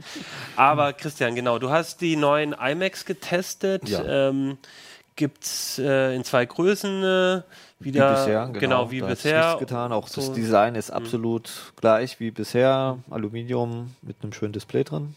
[0.57, 3.89] Aber Christian, genau, du hast die neuen iMacs getestet.
[3.89, 4.29] Ja.
[4.29, 4.59] Ähm,
[5.17, 7.43] Gibt es äh, in zwei Größen äh,
[7.81, 8.51] wie wieder, bisher.
[8.53, 9.45] genau, wie da bisher.
[9.47, 9.93] nichts getan.
[9.93, 10.33] Auch das So.
[10.35, 12.99] Design ist absolut gleich wie bisher.
[13.11, 15.17] Aluminium mit einem schönen Display drin.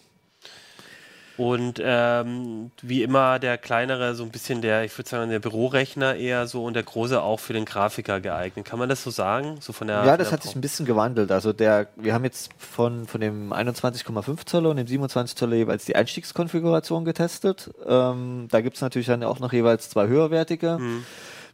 [1.38, 6.16] Und ähm, wie immer der kleinere, so ein bisschen der, ich würde sagen, der Bürorechner
[6.16, 8.66] eher so und der große auch für den Grafiker geeignet.
[8.66, 9.58] Kann man das so sagen?
[9.60, 11.32] So von der, ja, das hat sich ein bisschen gewandelt.
[11.32, 15.86] Also der, wir haben jetzt von, von dem 21,5 Zoll und dem 27 Zoll jeweils
[15.86, 17.72] die Einstiegskonfiguration getestet.
[17.88, 20.78] Ähm, da gibt es natürlich dann auch noch jeweils zwei höherwertige.
[20.80, 21.06] Mhm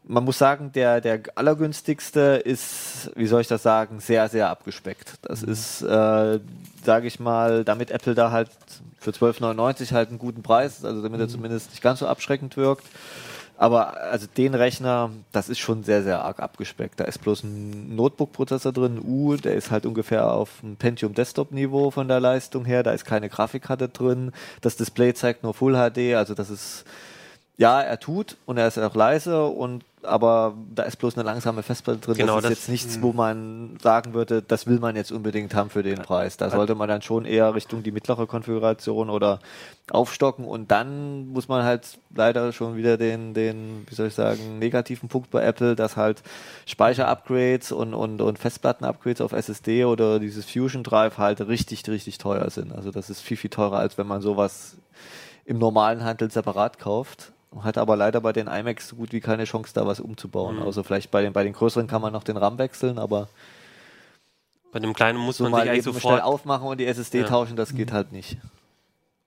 [0.08, 5.14] man muss sagen, der, der allergünstigste ist, wie soll ich das sagen, sehr, sehr abgespeckt.
[5.22, 5.52] Das mhm.
[5.52, 6.40] ist, äh,
[6.88, 8.50] sage ich mal, damit Apple da halt
[8.98, 11.26] für 12,99 halt einen guten Preis, also damit mhm.
[11.26, 12.86] er zumindest nicht ganz so abschreckend wirkt.
[13.58, 17.00] Aber also den Rechner, das ist schon sehr, sehr arg abgespeckt.
[17.00, 21.92] Da ist bloß ein Notebook-Prozessor drin, U, der ist halt ungefähr auf dem Pentium Desktop-Niveau
[21.92, 22.84] von der Leistung her.
[22.84, 24.32] Da ist keine Grafikkarte drin.
[24.62, 26.86] Das Display zeigt nur Full HD, also das ist
[27.58, 31.64] ja, er tut und er ist auch leise und aber da ist bloß eine langsame
[31.64, 32.16] Festplatte drin.
[32.16, 35.54] Genau, das ist das, jetzt nichts, wo man sagen würde, das will man jetzt unbedingt
[35.54, 36.38] haben für den Preis.
[36.38, 39.40] Da sollte man dann schon eher Richtung die mittlere Konfiguration oder
[39.90, 44.60] aufstocken und dann muss man halt leider schon wieder den, den, wie soll ich sagen,
[44.60, 46.24] negativen Punkt bei Apple, dass halt
[46.66, 52.50] Speicher-Upgrades und, und, und Festplatten-Upgrades auf SSD oder dieses Fusion Drive halt richtig, richtig teuer
[52.50, 52.74] sind.
[52.74, 54.76] Also das ist viel, viel teurer, als wenn man sowas
[55.46, 57.32] im normalen Handel separat kauft.
[57.62, 60.58] Hat aber leider bei den iMacs so gut wie keine Chance, da was umzubauen.
[60.58, 60.64] Mhm.
[60.64, 63.30] Also vielleicht bei den, bei den größeren kann man noch den RAM wechseln, aber
[64.72, 67.26] bei dem kleinen muss so man sich eigentlich sofort schnell aufmachen und die SSD ja.
[67.26, 67.94] tauschen, das geht mhm.
[67.94, 68.38] halt nicht.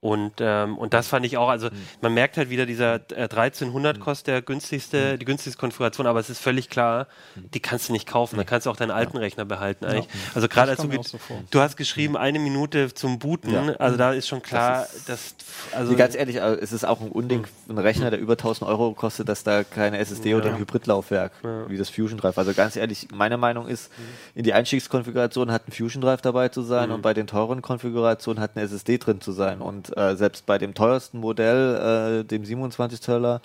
[0.03, 1.73] Und, ähm, und das fand ich auch, also mhm.
[2.01, 4.01] man merkt halt wieder, dieser äh, 1300 mhm.
[4.01, 5.19] kostet der günstigste, mhm.
[5.19, 8.65] die günstigste Konfiguration, aber es ist völlig klar, die kannst du nicht kaufen, da kannst
[8.65, 9.21] du auch deinen alten ja.
[9.21, 10.07] Rechner behalten eigentlich.
[10.07, 10.21] Ja.
[10.35, 11.19] Also gerade als du, so
[11.51, 13.75] du hast geschrieben, eine Minute zum Booten, ja.
[13.75, 15.95] also da ist schon klar, das dass, also.
[15.97, 19.29] Ganz ehrlich, also es ist auch ein Unding, ein Rechner, der über 1000 Euro kostet,
[19.29, 21.33] dass da keine SSD oder ein Hybridlaufwerk,
[21.69, 22.39] wie das Fusion Drive.
[22.39, 23.91] Also ganz ehrlich, meine Meinung ist,
[24.35, 28.43] in die Einstiegskonfiguration hat ein Fusion Drive dabei zu sein und bei den teuren Konfigurationen
[28.43, 32.45] hat eine SSD drin zu sein und äh, selbst bei dem teuersten Modell, äh, dem
[32.45, 33.41] 27 Zöller,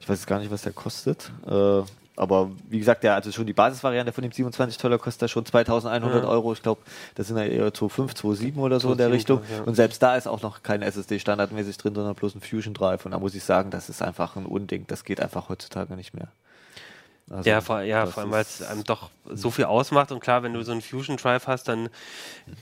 [0.00, 1.30] ich weiß gar nicht, was der kostet.
[1.46, 1.82] Äh,
[2.16, 5.44] aber wie gesagt, der, also schon die Basisvariante von dem 27 Zöller kostet da schon
[5.44, 6.28] 2100 ja.
[6.28, 6.54] Euro.
[6.54, 6.80] Ich glaube,
[7.14, 9.40] das sind ja eher 2,5, 2,7 oder so 2, in der 7, Richtung.
[9.54, 9.62] Ja.
[9.64, 13.04] Und selbst da ist auch noch kein SSD standardmäßig drin, sondern bloß ein Fusion Drive.
[13.04, 14.86] Und da muss ich sagen, das ist einfach ein Unding.
[14.86, 16.28] Das geht einfach heutzutage nicht mehr.
[17.28, 20.10] Also, ja, vor, ja, vor allem, weil es einem doch so viel ausmacht.
[20.10, 21.90] Und klar, wenn du so einen Fusion Drive hast, dann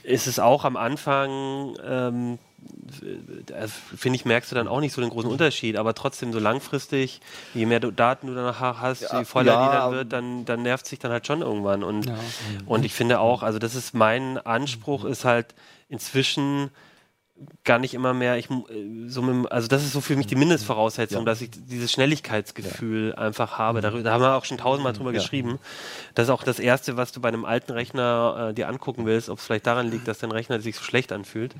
[0.03, 2.37] ist es auch am Anfang ähm, äh,
[3.97, 7.21] finde ich, merkst du dann auch nicht so den großen Unterschied, aber trotzdem so langfristig,
[7.53, 10.45] je mehr du Daten du danach hast, ja, je voller ja, die dann wird, dann,
[10.45, 11.83] dann nervt sich dann halt schon irgendwann.
[11.83, 12.15] Und, ja.
[12.65, 15.55] und ich finde auch, also das ist mein Anspruch, ist halt
[15.89, 16.71] inzwischen
[17.65, 20.35] gar nicht immer mehr, ich, äh, so mit, also das ist so für mich die
[20.35, 21.25] Mindestvoraussetzung, ja.
[21.25, 23.15] dass ich dieses Schnelligkeitsgefühl ja.
[23.15, 23.81] einfach habe.
[23.81, 25.19] Darüber, da haben wir auch schon tausendmal drüber ja.
[25.19, 25.59] geschrieben.
[26.13, 29.29] Das ist auch das Erste, was du bei einem alten Rechner äh, dir angucken willst,
[29.29, 31.55] ob es vielleicht daran liegt, dass dein Rechner sich so schlecht anfühlt.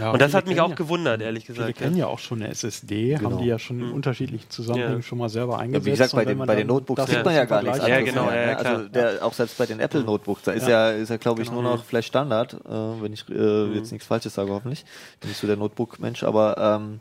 [0.00, 1.68] und das hat mich auch gewundert, ehrlich gesagt.
[1.68, 3.30] Wir kennen ja auch schon eine SSD, genau.
[3.30, 3.94] haben die ja schon in mhm.
[3.94, 5.86] unterschiedlichen Zusammenhängen schon mal selber eingesetzt.
[5.86, 8.46] wie gesagt, bei den, bei den Notebooks sieht man ja gar nichts Ja, genau, mehr,
[8.46, 8.58] ne?
[8.58, 11.50] Also der, auch selbst bei den Apple Notebooks, da ist ja, ist ja glaube ich,
[11.50, 11.62] genau.
[11.62, 13.74] nur noch Flash Standard, äh, wenn ich äh, mhm.
[13.76, 14.84] jetzt nichts Falsches sage, hoffentlich.
[15.20, 17.00] Bin ich so der Notebook Facebook-Mensch, aber ähm,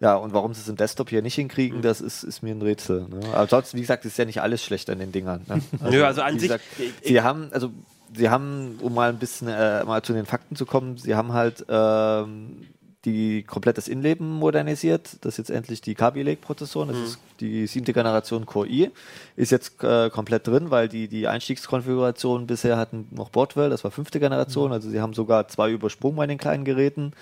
[0.00, 2.62] ja, und warum sie es im Desktop hier nicht hinkriegen, das ist, ist mir ein
[2.62, 3.06] Rätsel.
[3.08, 3.20] Ne?
[3.28, 5.42] Aber ansonsten, wie gesagt, ist ja nicht alles schlecht an den Dingern.
[5.48, 5.62] Ne?
[5.80, 6.48] Also, Nö, also an sich.
[6.48, 6.64] Gesagt,
[7.02, 7.70] sie haben, also
[8.14, 11.32] sie haben, um mal ein bisschen äh, mal zu den Fakten zu kommen, sie haben
[11.32, 12.66] halt ähm,
[13.04, 15.16] die komplett das Innenleben modernisiert.
[15.22, 16.88] Das ist jetzt endlich die Kaby Lake Prozessoren.
[16.88, 17.04] Das mhm.
[17.04, 18.90] ist die siebte Generation Core i.
[19.36, 23.70] Ist jetzt äh, komplett drin, weil die, die Einstiegskonfiguration bisher hatten noch Bordwell.
[23.70, 24.68] Das war fünfte Generation.
[24.68, 24.72] Mhm.
[24.72, 27.12] Also sie haben sogar zwei übersprungen bei den kleinen Geräten.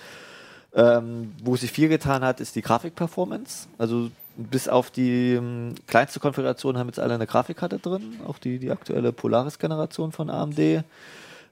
[0.72, 3.66] Ähm, wo sich viel getan hat, ist die Grafikperformance.
[3.78, 8.58] Also bis auf die ähm, kleinste Konfiguration haben jetzt alle eine Grafikkarte drin, auch die,
[8.58, 10.58] die aktuelle Polaris-Generation von AMD.
[10.58, 10.82] Äh,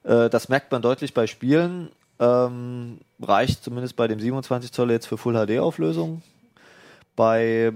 [0.03, 1.89] das merkt man deutlich bei Spielen.
[2.19, 6.21] Ähm, reicht zumindest bei dem 27 Zoll jetzt für Full HD-Auflösung.
[7.15, 7.71] Bei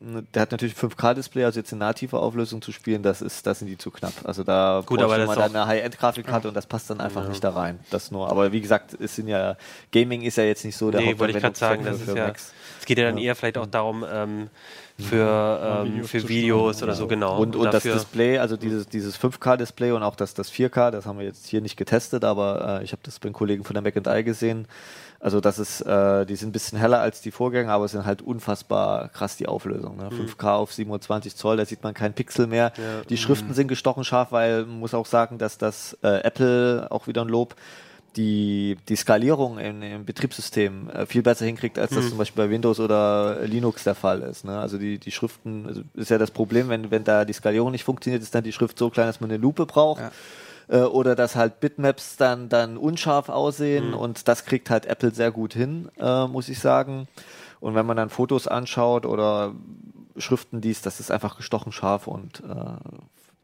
[0.00, 3.68] der hat natürlich 5K-Display, also jetzt in nativer Auflösung zu spielen, das ist, das sind
[3.68, 4.14] die zu knapp.
[4.24, 6.48] Also da Gut, aber man dann eine High-End-Grafikkarte ja.
[6.48, 7.28] und das passt dann einfach ja.
[7.28, 7.80] nicht da rein.
[7.90, 8.30] Das nur.
[8.30, 9.56] Aber wie gesagt, es sind ja
[9.92, 12.28] Gaming ist ja jetzt nicht so der nee, wollte ich gerade sagen, das ist ja,
[12.28, 14.48] es geht ja dann eher vielleicht auch darum, ähm,
[15.00, 17.38] für, ähm, für Videos oder so, genau.
[17.38, 21.18] Und, und, das Display, also dieses, dieses 5K-Display und auch das, das 4K, das haben
[21.18, 23.96] wir jetzt hier nicht getestet, aber äh, ich habe das beim Kollegen von der Mac
[23.96, 24.66] Eye gesehen.
[25.20, 28.22] Also das ist, äh, die sind ein bisschen heller als die Vorgänger, aber sind halt
[28.22, 29.98] unfassbar krass die Auflösung.
[29.98, 30.08] Ne?
[30.10, 30.26] Mhm.
[30.26, 32.72] 5K auf 27 Zoll, da sieht man keinen Pixel mehr.
[32.76, 33.02] Ja.
[33.08, 33.54] Die Schriften mhm.
[33.54, 37.28] sind gestochen scharf, weil man muss auch sagen, dass das äh, Apple auch wieder ein
[37.28, 37.54] Lob
[38.16, 42.08] die, die Skalierung im, im Betriebssystem äh, viel besser hinkriegt, als das Mhm.
[42.08, 44.44] zum Beispiel bei Windows oder Linux der Fall ist.
[44.44, 44.58] Ne?
[44.58, 47.84] Also die, die Schriften, also ist ja das Problem, wenn, wenn da die Skalierung nicht
[47.84, 50.02] funktioniert, ist dann die Schrift so klein, dass man eine Lupe braucht.
[50.70, 55.32] Äh, oder dass halt Bitmaps dann, dann unscharf aussehen und das kriegt halt Apple sehr
[55.32, 57.08] gut hin, äh, muss ich sagen.
[57.58, 59.52] Und wenn man dann Fotos anschaut oder
[60.16, 62.54] Schriften liest, das ist einfach gestochen scharf und äh,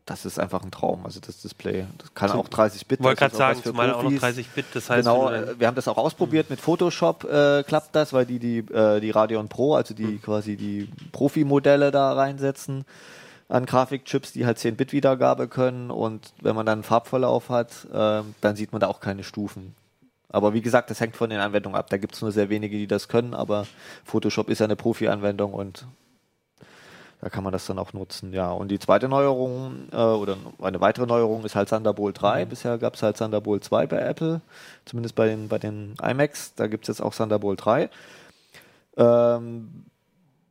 [0.05, 1.05] das ist einfach ein Traum.
[1.05, 3.03] Also das Display, das kann auch 30 Bit.
[3.03, 4.21] Wollte das gerade sagen, zumal auch noch Profis.
[4.21, 7.95] 30 Bit, das heißt, Genau, äh, wir haben das auch ausprobiert mit Photoshop, äh, klappt
[7.97, 10.23] das, weil die die, äh, die Radeon Pro, also die Hm.
[10.23, 12.85] quasi die Profi-Modelle da reinsetzen
[13.49, 17.87] an Grafikchips, die halt 10 Bit Wiedergabe können und wenn man dann einen Farbverlauf hat,
[17.93, 19.75] äh, dann sieht man da auch keine Stufen.
[20.29, 21.89] Aber wie gesagt, das hängt von den Anwendungen ab.
[21.89, 23.67] Da gibt es nur sehr wenige, die das können, aber
[24.05, 25.87] Photoshop ist ja eine Profi-Anwendung und
[27.21, 28.33] da kann man das dann auch nutzen.
[28.33, 32.45] Ja, und die zweite Neuerung äh, oder eine weitere Neuerung ist halt Thunderbolt 3.
[32.45, 34.41] Bisher gab es halt Thunderbolt 2 bei Apple,
[34.85, 36.55] zumindest bei den, bei den iMacs.
[36.55, 37.89] Da gibt es jetzt auch Thunderbolt 3.
[38.99, 39.87] Ähm,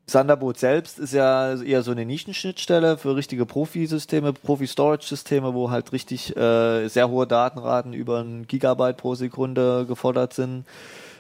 [0.08, 6.36] Thunderbolt selbst ist ja eher so eine Nischenschnittstelle für richtige Profi-Systeme, Profi-Storage-Systeme, wo halt richtig
[6.38, 10.66] äh, sehr hohe Datenraten über ein Gigabyte pro Sekunde gefordert sind.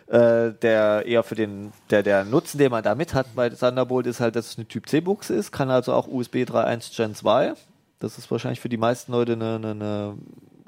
[0.08, 4.06] Äh, der eher für den, der, der Nutzen, den man da mit hat bei Thunderbolt,
[4.06, 7.54] ist halt, dass es eine Typ C-Buchse ist, kann also auch USB 3.1 Gen 2.
[8.00, 10.17] Das ist wahrscheinlich für die meisten Leute eine, eine, eine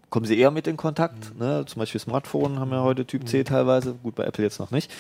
[0.10, 1.38] kommen sie eher mit in Kontakt.
[1.38, 1.64] Ne?
[1.68, 4.92] Zum Beispiel Smartphone haben ja heute Typ C teilweise, gut, bei Apple jetzt noch nicht.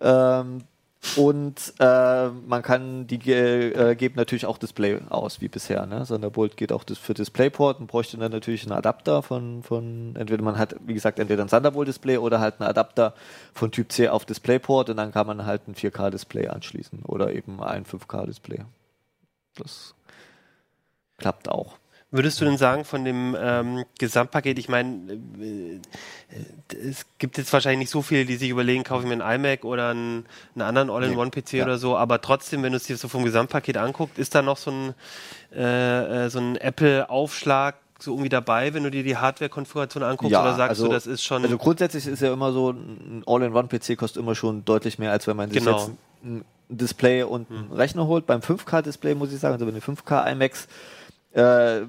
[0.00, 0.62] Ähm,
[1.16, 5.86] und äh, man kann, die äh, geben natürlich auch Display aus, wie bisher.
[5.86, 6.04] Ne?
[6.06, 10.58] Thunderbolt geht auch für DisplayPort und bräuchte dann natürlich einen Adapter von, von, entweder man
[10.58, 13.14] hat, wie gesagt, entweder ein Thunderbolt-Display oder halt einen Adapter
[13.54, 17.62] von Typ C auf DisplayPort und dann kann man halt ein 4K-Display anschließen oder eben
[17.62, 18.64] ein 5K-Display.
[19.54, 19.94] Das
[21.18, 21.78] klappt auch.
[22.12, 27.52] Würdest du denn sagen, von dem ähm, Gesamtpaket, ich meine, äh, äh, es gibt jetzt
[27.52, 30.62] wahrscheinlich nicht so viele, die sich überlegen, kaufe ich mir einen iMac oder einen, einen
[30.62, 31.64] anderen All-in-One-PC Ja.
[31.64, 34.56] oder so, aber trotzdem, wenn du es dir so vom Gesamtpaket anguckt, ist da noch
[34.56, 34.94] so ein,
[35.54, 40.54] äh, äh, so ein Apple-Aufschlag so irgendwie dabei, wenn du dir die Hardware-Konfiguration anguckst oder
[40.54, 41.42] sagst du, das ist schon...
[41.42, 45.36] Also grundsätzlich ist ja immer so, ein All-in-One-PC kostet immer schon deutlich mehr, als wenn
[45.36, 45.78] man sich Genau.
[45.78, 45.90] jetzt
[46.22, 48.26] ein Display und einen Rechner holt.
[48.26, 50.68] Beim 5K-Display muss ich sagen, also bei den 5K-iMacs,
[51.36, 51.82] äh,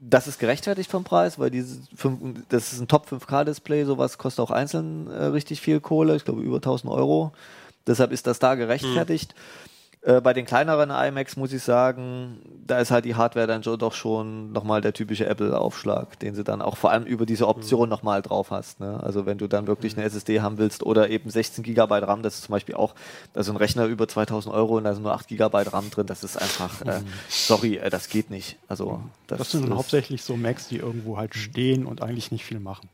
[0.00, 2.18] das ist gerechtfertigt vom Preis, weil dieses fünf-
[2.48, 6.42] das ist ein Top 5K-Display, sowas kostet auch einzeln äh, richtig viel Kohle, ich glaube
[6.42, 7.32] über 1000 Euro.
[7.86, 9.34] Deshalb ist das da gerechtfertigt.
[10.04, 13.78] Äh, bei den kleineren iMacs muss ich sagen, da ist halt die Hardware dann schon
[13.78, 17.88] doch schon nochmal der typische Apple-Aufschlag, den sie dann auch vor allem über diese Option
[17.88, 18.80] nochmal drauf hast.
[18.80, 18.98] Ne?
[19.00, 22.34] Also wenn du dann wirklich eine SSD haben willst oder eben 16 GB RAM, das
[22.34, 22.96] ist zum Beispiel auch,
[23.34, 26.24] also ein Rechner über 2000 Euro und da sind nur 8 GB RAM drin, das
[26.24, 28.56] ist einfach, äh, sorry, äh, das geht nicht.
[28.66, 32.44] Also das, Das sind ist- hauptsächlich so Macs, die irgendwo halt stehen und eigentlich nicht
[32.44, 32.88] viel machen.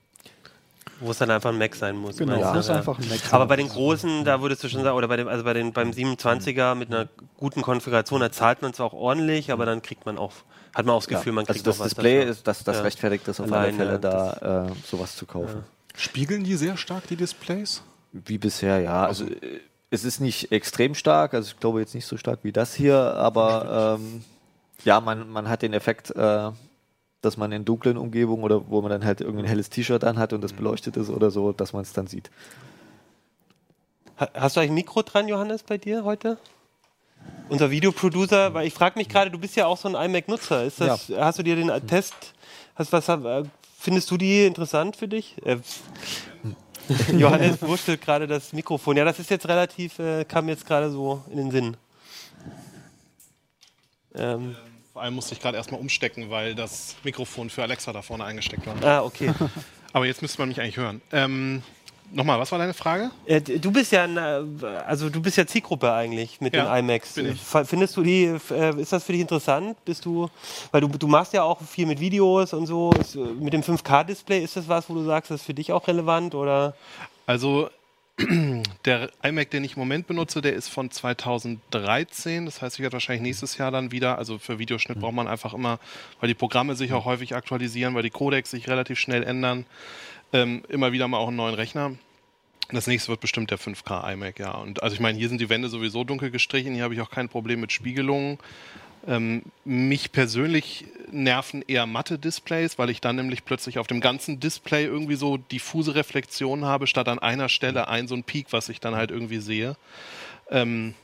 [1.00, 2.16] Wo es dann einfach ein Mac sein muss.
[2.16, 2.56] Genau, du?
[2.56, 3.32] muss einfach ein Mac sein.
[3.32, 5.72] Aber bei den großen, da würdest du schon sagen, oder bei dem, also bei den,
[5.72, 10.06] beim 27er mit einer guten Konfiguration, da zahlt man zwar auch ordentlich, aber dann kriegt
[10.06, 10.32] man auch,
[10.74, 12.30] hat man auch das ja, Gefühl, man also kriegt das auch was Display dafür.
[12.32, 12.82] ist, das, das Ja.
[12.82, 15.64] rechtfertigt das auf Allein, alle Fälle, ja, da äh, sowas zu kaufen.
[15.96, 17.82] Spiegeln die sehr stark die Displays?
[18.12, 19.04] Wie bisher, ja.
[19.06, 22.52] Also äh, es ist nicht extrem stark, also ich glaube jetzt nicht so stark wie
[22.52, 24.22] das hier, aber ähm,
[24.84, 26.50] ja, man, man hat den Effekt, äh,
[27.20, 30.40] dass man in dunklen Umgebungen oder wo man dann halt irgendein helles T-Shirt anhat und
[30.42, 32.31] das beleuchtet ist oder so, dass man es dann sieht.
[34.18, 36.38] Ha- Hast du eigentlich ein Mikro dran, Johannes, bei dir heute?
[37.48, 40.64] Unser Videoproducer, weil ich frage mich gerade, du bist ja auch so ein iMac-Nutzer.
[40.64, 42.14] Ist das, Hast du dir den Test,
[42.74, 43.42] hast, was, äh,
[43.78, 45.35] findest du die interessant für dich?
[45.44, 45.57] Äh,
[47.18, 48.96] Johannes wurschtelt gerade das Mikrofon.
[48.96, 51.76] Ja, das ist jetzt relativ, äh, kam jetzt gerade so in den Sinn.
[54.14, 54.57] Ähm,
[54.98, 58.66] Vor allem musste ich gerade erstmal umstecken, weil das Mikrofon für Alexa da vorne eingesteckt
[58.66, 58.74] war.
[58.82, 59.32] ah, okay.
[59.92, 61.00] Aber jetzt müsste man mich eigentlich hören.
[61.12, 61.62] Ähm,
[62.11, 63.12] Nochmal, was war deine Frage?
[63.26, 64.42] Äh, du bist ja, äh,
[64.84, 67.12] also du bist ja Zielgruppe eigentlich mit Ja, den iMacs.
[67.12, 67.40] bin ich.
[67.40, 69.76] Findest du die, äh, ist das für dich interessant?
[69.84, 70.28] Bist du,
[70.72, 72.90] weil du, du machst ja auch viel mit Videos und so.
[73.14, 75.87] Äh, mit dem 5K-Display ist das was, wo du sagst, das ist für dich auch
[75.87, 76.74] relevant oder?
[77.24, 77.70] Also
[78.85, 82.46] der iMac, den ich im Moment benutze, der ist von 2013.
[82.46, 85.54] Das heißt, ich werde wahrscheinlich nächstes Jahr dann wieder, also für Videoschnitt braucht man einfach
[85.54, 85.78] immer,
[86.20, 89.66] weil die Programme sich auch häufig aktualisieren, weil die Codecs sich relativ schnell ändern,
[90.33, 91.92] ähm, immer wieder mal auch einen neuen Rechner.
[92.70, 94.52] Das nächste wird bestimmt der 5K iMac, ja.
[94.52, 97.11] Und also ich meine, hier sind die Wände sowieso dunkel gestrichen, hier habe ich auch
[97.11, 98.38] kein Problem mit Spiegelungen.
[99.09, 104.38] Ähm, mich persönlich nerven eher matte Displays, weil ich dann nämlich plötzlich auf dem ganzen
[104.38, 108.68] Display irgendwie so diffuse Reflexionen habe, statt an einer Stelle ein so ein Peak, was
[108.68, 109.77] ich dann halt irgendwie sehe.
[110.51, 110.94] Ähm,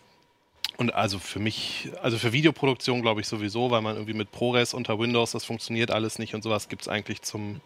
[0.76, 4.74] und also für mich, also für Videoproduktion glaube ich sowieso, weil man irgendwie mit ProRes
[4.74, 7.62] unter Windows, das funktioniert alles nicht und sowas gibt es eigentlich zum,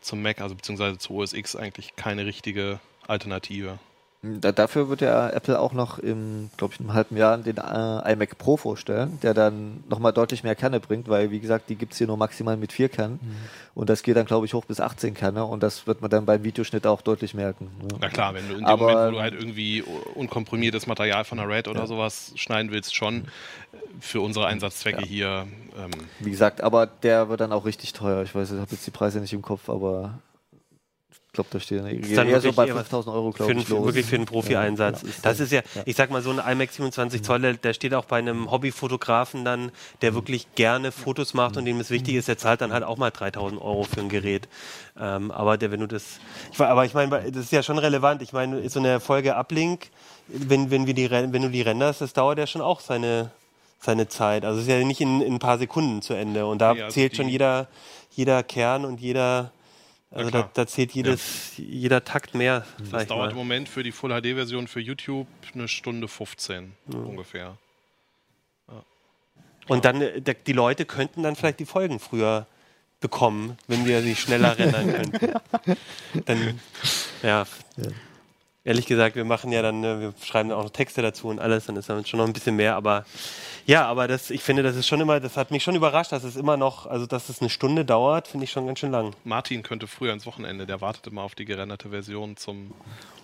[0.00, 3.78] zum Mac, also beziehungsweise zu OS X eigentlich keine richtige Alternative.
[4.22, 8.12] Da, dafür wird ja Apple auch noch im, glaube ich, einem halben Jahr den äh,
[8.12, 11.98] iMac Pro vorstellen, der dann nochmal deutlich mehr Kerne bringt, weil, wie gesagt, die gibt's
[11.98, 13.20] hier nur maximal mit vier Kernen.
[13.22, 13.36] Mhm.
[13.74, 16.24] Und das geht dann, glaube ich, hoch bis 18 Kerne und das wird man dann
[16.24, 17.70] beim Videoschnitt auch deutlich merken.
[17.82, 17.88] Ne?
[18.00, 21.38] Na klar, wenn du in dem Aber, Moment, wo du halt irgendwie unkomprimiertes Material von
[21.38, 21.86] der RAID oder ja.
[21.86, 23.26] sowas schneiden willst, schon
[24.00, 25.06] für unsere Einsatzzwecke ja.
[25.06, 25.46] hier.
[25.78, 28.22] Ähm wie gesagt, aber der wird dann auch richtig teuer.
[28.22, 30.18] Ich weiß, ich habe jetzt die Preise nicht im Kopf, aber
[31.36, 33.68] glaube, da steht eher, eher so bei 5000 Euro, glaube ich.
[33.68, 33.84] Los.
[33.84, 35.02] Wirklich für einen Profi-Einsatz.
[35.02, 37.94] Ja, das ist ja, ja, ich sag mal, so ein iMac 27 Zoll, der steht
[37.94, 39.70] auch bei einem Hobbyfotografen dann,
[40.02, 42.96] der wirklich gerne Fotos macht und dem es wichtig ist, der zahlt dann halt auch
[42.96, 44.48] mal 3000 Euro für ein Gerät.
[44.98, 46.18] Ähm, aber der, wenn du das,
[46.52, 48.22] ich, aber ich meine, das ist ja schon relevant.
[48.22, 49.88] Ich meine, so eine Folge Uplink,
[50.26, 53.30] wenn, wenn, wir die, wenn du die renderst, das dauert ja schon auch seine,
[53.78, 54.44] seine Zeit.
[54.44, 56.46] Also es ist ja nicht in, in ein paar Sekunden zu Ende.
[56.46, 57.68] Und da nee, also zählt schon jeder,
[58.10, 59.52] jeder Kern und jeder
[60.16, 61.64] also da, da, zählt jedes, ja.
[61.64, 62.64] jeder Takt mehr.
[62.90, 63.30] Das dauert mal.
[63.30, 66.98] im Moment für die Full HD-Version für YouTube eine Stunde 15 ja.
[66.98, 67.58] ungefähr.
[68.68, 68.84] Ja.
[69.68, 72.46] Und dann, äh, die Leute könnten dann vielleicht die Folgen früher
[73.00, 75.40] bekommen, wenn wir sie schneller rendern könnten.
[76.24, 76.60] dann,
[77.22, 77.44] ja.
[78.66, 81.66] Ehrlich gesagt, wir machen ja dann, äh, wir schreiben auch noch Texte dazu und alles,
[81.66, 83.04] dann ist dann schon noch ein bisschen mehr, aber
[83.64, 86.24] ja, aber das, ich finde, das ist schon immer, das hat mich schon überrascht, dass
[86.24, 89.14] es immer noch, also dass es eine Stunde dauert, finde ich schon ganz schön lang.
[89.22, 92.72] Martin könnte früher ins Wochenende, der wartet immer auf die gerenderte Version zum,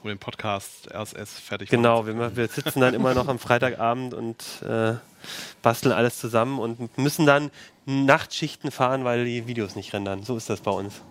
[0.04, 4.44] um den Podcast RSS fertig Genau, wir, wir, sitzen dann immer noch am Freitagabend und
[4.62, 4.94] äh,
[5.60, 7.50] basteln alles zusammen und müssen dann
[7.84, 10.22] Nachtschichten fahren, weil die Videos nicht rendern.
[10.22, 11.02] So ist das bei uns.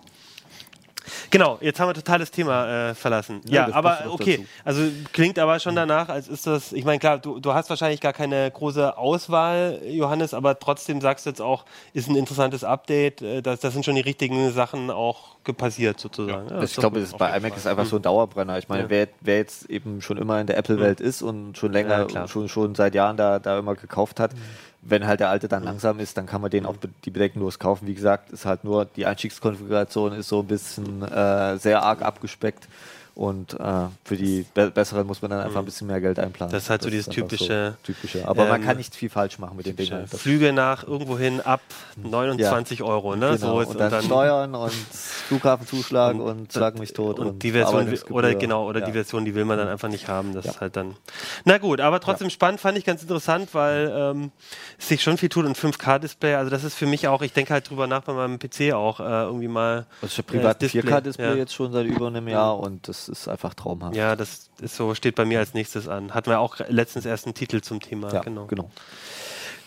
[1.30, 3.40] Genau, jetzt haben wir total das Thema äh, verlassen.
[3.44, 4.38] Ja, ja aber okay.
[4.38, 4.48] Dazu.
[4.64, 8.00] Also klingt aber schon danach, als ist das, ich meine, klar, du, du hast wahrscheinlich
[8.00, 13.22] gar keine große Auswahl, Johannes, aber trotzdem sagst du jetzt auch, ist ein interessantes Update,
[13.22, 16.48] äh, das, das sind schon die richtigen Sachen auch passiert sozusagen.
[16.48, 18.58] Ja, ich glaube, bei iMac ist einfach so ein Dauerbrenner.
[18.58, 18.90] Ich meine, ja.
[18.90, 22.76] wer, wer jetzt eben schon immer in der Apple-Welt ist und schon länger, schon, schon
[22.76, 24.38] seit Jahren da, da immer gekauft hat, mhm
[24.82, 27.86] wenn halt der alte dann langsam ist, dann kann man den auch die bedeckenlos kaufen.
[27.86, 32.68] Wie gesagt, ist halt nur die Einstiegskonfiguration ist so ein bisschen äh, sehr arg abgespeckt.
[33.14, 36.50] Und äh, für die be besseren muss man dann einfach ein bisschen mehr Geld einplanen.
[36.50, 38.26] Das ist halt so dieses typische, so typische.
[38.26, 40.06] Aber ähm, man kann nicht viel falsch machen mit den Dingen.
[40.06, 41.60] Flüge nach irgendwohin ab
[42.02, 43.36] 29 ja, Euro, ne?
[43.36, 43.36] Genau.
[43.36, 44.72] So und, dann und, dann Steuern und
[45.28, 47.18] Flughafenzuschlag und, und schlag mich tot.
[47.18, 48.86] Und, und die Version oder genau oder ja.
[48.86, 50.32] die Version, die will man dann einfach nicht haben.
[50.32, 50.52] Das ja.
[50.52, 50.96] ist halt dann.
[51.44, 54.32] Na gut, aber trotzdem spannend fand ich ganz interessant, weil ähm,
[54.78, 56.36] es sich schon viel tut und 5K-Display.
[56.36, 57.20] Also das ist für mich auch.
[57.20, 59.84] Ich denke halt drüber nach bei meinem PC auch äh, irgendwie mal.
[60.00, 63.54] Also ich privat äh, 4K-Display jetzt schon seit über einem Jahr und das ist einfach
[63.54, 63.96] traumhaft.
[63.96, 66.14] Ja, das ist so, steht bei mir als nächstes an.
[66.14, 68.12] Hatten wir auch letztens erst einen Titel zum Thema.
[68.12, 68.46] Ja, genau.
[68.46, 68.70] genau.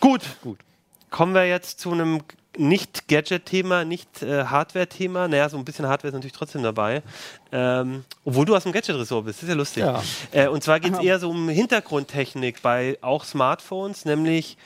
[0.00, 0.58] Gut, gut.
[1.10, 2.22] Kommen wir jetzt zu einem
[2.58, 5.28] nicht Gadget-Thema, nicht äh, Hardware-Thema.
[5.28, 7.02] Naja, so ein bisschen Hardware ist natürlich trotzdem dabei.
[7.52, 9.82] Ähm, obwohl du aus dem Gadget-Ressort bist, das ist ja lustig.
[9.84, 10.02] Ja.
[10.32, 14.56] Äh, und zwar geht es eher so um Hintergrundtechnik bei auch Smartphones, nämlich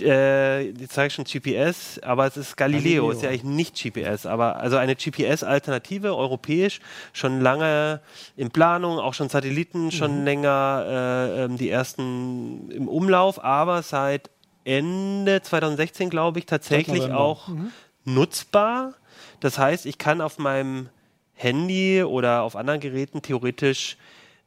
[0.00, 3.82] äh, jetzt sage ich schon GPS, aber es ist Galileo, Galileo, ist ja eigentlich nicht
[3.82, 6.80] GPS, aber also eine GPS-Alternative, europäisch,
[7.12, 8.00] schon lange
[8.36, 10.24] in Planung, auch schon Satelliten, schon mhm.
[10.24, 14.30] länger äh, ähm, die ersten im Umlauf, aber seit
[14.64, 17.72] Ende 2016, glaube ich, tatsächlich auch mhm.
[18.04, 18.94] nutzbar.
[19.40, 20.88] Das heißt, ich kann auf meinem
[21.34, 23.96] Handy oder auf anderen Geräten theoretisch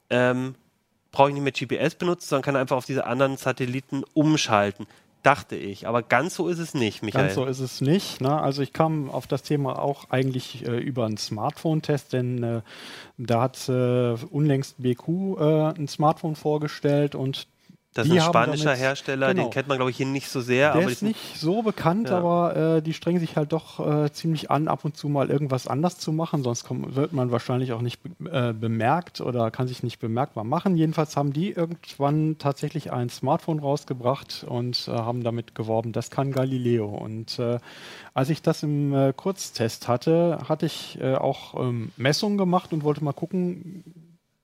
[0.09, 0.55] ähm,
[1.11, 4.87] brauche ich nicht mehr GPS benutzen, sondern kann einfach auf diese anderen Satelliten umschalten
[5.27, 5.87] dachte ich.
[5.87, 7.25] Aber ganz so ist es nicht, Michael.
[7.25, 8.21] Ganz so ist es nicht.
[8.21, 8.41] Ne?
[8.41, 12.61] Also ich kam auf das Thema auch eigentlich äh, über einen Smartphone-Test, denn äh,
[13.17, 15.43] da hat äh, unlängst BQ äh,
[15.77, 17.47] ein Smartphone vorgestellt und
[17.97, 19.43] das ist ein spanischer damit, Hersteller, genau.
[19.45, 20.73] den kennt man, glaube ich, hier nicht so sehr.
[20.73, 22.17] Der ist nicht so bekannt, ja.
[22.17, 25.67] aber äh, die strengen sich halt doch äh, ziemlich an, ab und zu mal irgendwas
[25.67, 27.99] anders zu machen, sonst kommt, wird man wahrscheinlich auch nicht
[28.31, 30.75] äh, bemerkt oder kann sich nicht bemerkbar machen.
[30.75, 36.31] Jedenfalls haben die irgendwann tatsächlich ein Smartphone rausgebracht und äh, haben damit geworben, das kann
[36.31, 36.85] Galileo.
[36.85, 37.57] Und äh,
[38.13, 43.03] als ich das im äh, Kurztest hatte, hatte ich auch ähm, Messungen gemacht und wollte
[43.03, 43.83] mal gucken,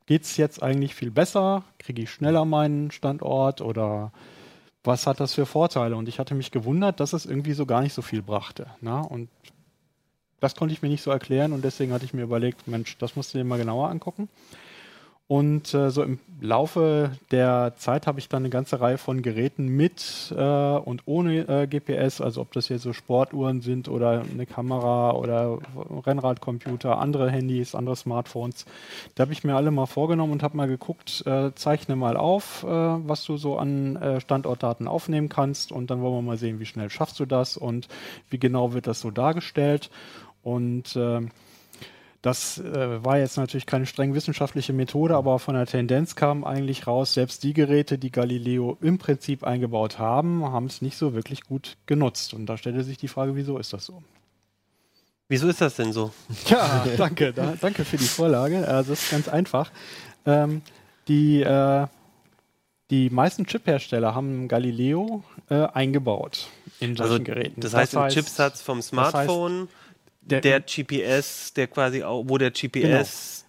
[0.06, 1.64] geht es jetzt eigentlich viel besser?
[1.80, 4.12] Kriege ich schneller meinen Standort oder
[4.84, 5.96] was hat das für Vorteile?
[5.96, 8.68] Und ich hatte mich gewundert, dass es irgendwie so gar nicht so viel brachte.
[8.82, 9.02] Na?
[9.02, 9.08] Ne?
[9.08, 9.30] Und
[10.40, 13.16] das konnte ich mir nicht so erklären und deswegen hatte ich mir überlegt, Mensch, das
[13.16, 14.28] musst du dir mal genauer angucken.
[15.34, 19.68] Und äh, so im Laufe der Zeit habe ich dann eine ganze Reihe von Geräten
[19.68, 24.46] mit äh, und ohne äh, GPS, also ob das jetzt so Sportuhren sind oder eine
[24.46, 25.58] Kamera oder
[26.06, 28.68] Rennradcomputer, andere Handys, andere Smartphones.
[29.16, 32.64] Da habe ich mir alle mal vorgenommen und habe mal geguckt, äh, zeichne mal auf,
[32.64, 36.60] äh, was du so an äh, Standortdaten aufnehmen kannst und dann wollen wir mal sehen,
[36.60, 37.88] wie schnell schaffst du das und
[38.30, 39.90] wie genau wird das so dargestellt.
[40.44, 40.96] Und
[42.24, 46.88] Das äh, war jetzt natürlich keine streng wissenschaftliche Methode, aber von der Tendenz kam eigentlich
[46.88, 51.44] raus, selbst die Geräte, die Galileo im Prinzip eingebaut haben, haben es nicht so wirklich
[51.44, 52.34] gut genutzt.
[52.34, 54.02] Und da stellte sich die Frage, wieso ist das so?
[55.28, 56.12] Wieso ist das denn so?
[56.48, 58.66] Ja, danke, da, danke für die Vorlage.
[58.70, 59.70] Also das ist ganz einfach.
[60.26, 60.62] Ähm,
[61.10, 61.88] die, äh,
[62.90, 66.48] die meisten Chip-Hersteller haben Galileo äh, eingebaut
[66.80, 67.60] in solchen Also, Geräten.
[67.60, 69.68] das heißt, im Chipsatz vom heißt, Smartphone,
[70.26, 73.44] der, der GPS, der quasi auch, wo der GPS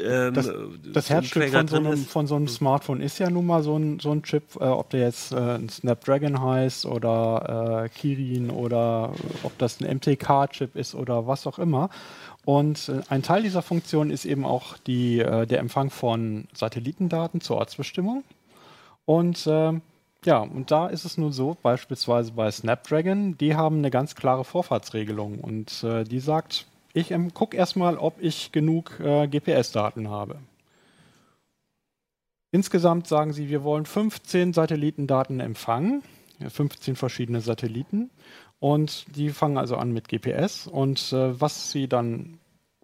[0.00, 0.50] ähm, das,
[0.92, 3.98] das Herzstück von so, einem, von so einem Smartphone ist ja nun mal so ein,
[3.98, 9.12] so ein Chip, äh, ob der jetzt äh, ein Snapdragon heißt oder äh, Kirin oder
[9.42, 11.90] ob das ein MTK-Chip ist oder was auch immer.
[12.44, 17.40] Und äh, ein Teil dieser Funktion ist eben auch die, äh, der Empfang von Satellitendaten
[17.40, 18.24] zur Ortsbestimmung.
[19.04, 19.82] Und ähm,
[20.24, 24.44] ja, und da ist es nun so, beispielsweise bei Snapdragon, die haben eine ganz klare
[24.44, 30.40] Vorfahrtsregelung und äh, die sagt, ich ähm, gucke erstmal, ob ich genug äh, GPS-Daten habe.
[32.50, 36.02] Insgesamt sagen sie, wir wollen 15 Satellitendaten empfangen,
[36.40, 38.10] ja, 15 verschiedene Satelliten
[38.58, 42.38] und die fangen also an mit GPS und äh, was sie dann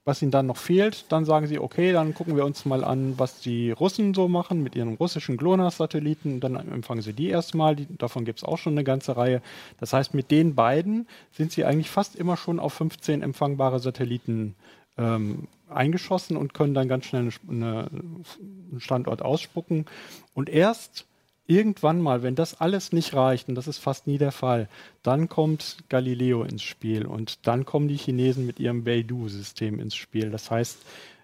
[0.05, 3.19] was ihnen dann noch fehlt, dann sagen sie, okay, dann gucken wir uns mal an,
[3.19, 6.41] was die Russen so machen mit ihren russischen GLONASS-Satelliten.
[6.41, 7.75] Dann empfangen sie die erstmal.
[7.75, 9.41] Die, davon gibt es auch schon eine ganze Reihe.
[9.81, 14.55] Das heißt, mit den beiden sind sie eigentlich fast immer schon auf 15 empfangbare Satelliten
[14.99, 19.87] ähm, eingeschossen und können dann ganz schnell eine, eine, einen Standort ausspucken.
[20.35, 21.07] Und erst
[21.47, 24.69] irgendwann mal, wenn das alles nicht reicht, und das ist fast nie der Fall,
[25.03, 30.31] dann kommt Galileo ins Spiel und dann kommen die Chinesen mit ihrem Beidou-System ins Spiel.
[30.31, 30.79] Das heißt,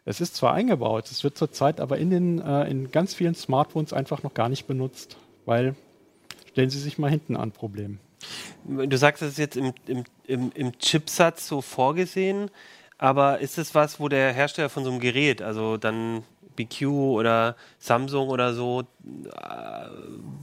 [0.05, 3.93] es ist zwar eingebaut, es wird zurzeit aber in, den, äh, in ganz vielen Smartphones
[3.93, 5.16] einfach noch gar nicht benutzt,
[5.47, 5.75] weil
[6.51, 7.99] stellen Sie sich mal hinten an Problem.
[8.64, 12.51] Du sagst, das ist jetzt im, im, im, im Chipsatz so vorgesehen,
[12.99, 16.23] aber ist es was, wo der Hersteller von so einem Gerät, also dann
[16.57, 18.83] BQ oder Samsung oder so,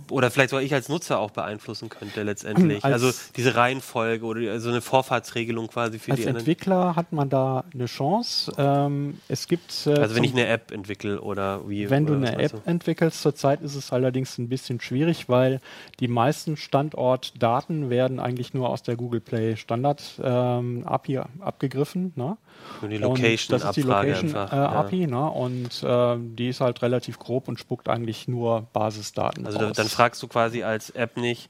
[0.09, 2.83] oder vielleicht sogar ich als Nutzer auch beeinflussen könnte letztendlich.
[2.83, 6.39] Als- also diese Reihenfolge oder die- also eine Vorfahrtsregelung quasi für Als die anderen.
[6.45, 8.51] Entwickler hat man da eine Chance.
[8.57, 11.89] Ähm, es gibt äh, Also wenn ich eine App entwickle oder wie.
[11.89, 15.59] Wenn du oder was eine App entwickelst, zurzeit ist es allerdings ein bisschen schwierig, weil
[15.99, 22.13] die meisten Standortdaten werden eigentlich nur aus der Google Play Standard ähm, API abgegriffen.
[22.15, 22.37] Ne?
[22.81, 24.69] Nur die Und Location das ist die Abfrage Location äh, ja.
[24.71, 25.29] API, ne?
[25.29, 29.75] Und ähm, die ist halt relativ grob und spuckt eigentlich nur Basisdaten Also da, raus.
[29.75, 31.49] dann fragst du quasi als App nicht,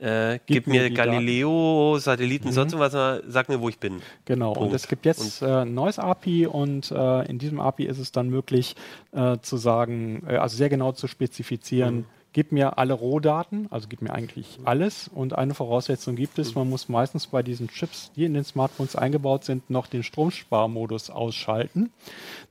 [0.00, 2.92] äh, gib, Gib mir Galileo, Satelliten, sonst was,
[3.28, 4.02] sag mir, wo ich bin.
[4.24, 4.70] Genau, Punkt.
[4.70, 8.10] und es gibt jetzt äh, ein neues API und äh, in diesem API ist es
[8.10, 8.74] dann möglich
[9.12, 12.04] äh, zu sagen, äh, also sehr genau zu spezifizieren, Mhm.
[12.32, 16.68] Gib mir alle Rohdaten, also gib mir eigentlich alles und eine Voraussetzung gibt es, man
[16.68, 21.90] muss meistens bei diesen Chips, die in den Smartphones eingebaut sind, noch den Stromsparmodus ausschalten,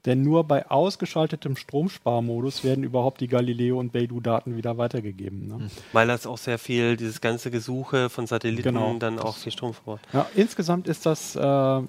[0.05, 5.47] denn nur bei ausgeschaltetem Stromsparmodus werden überhaupt die Galileo und Beidou-Daten wieder weitergegeben.
[5.47, 5.69] Ne?
[5.93, 8.93] Weil das auch sehr viel, dieses ganze Gesuche von Satelliten Genau.
[8.99, 10.01] dann auch viel Strom verbraucht.
[10.13, 11.81] Ja, insgesamt ist das äh,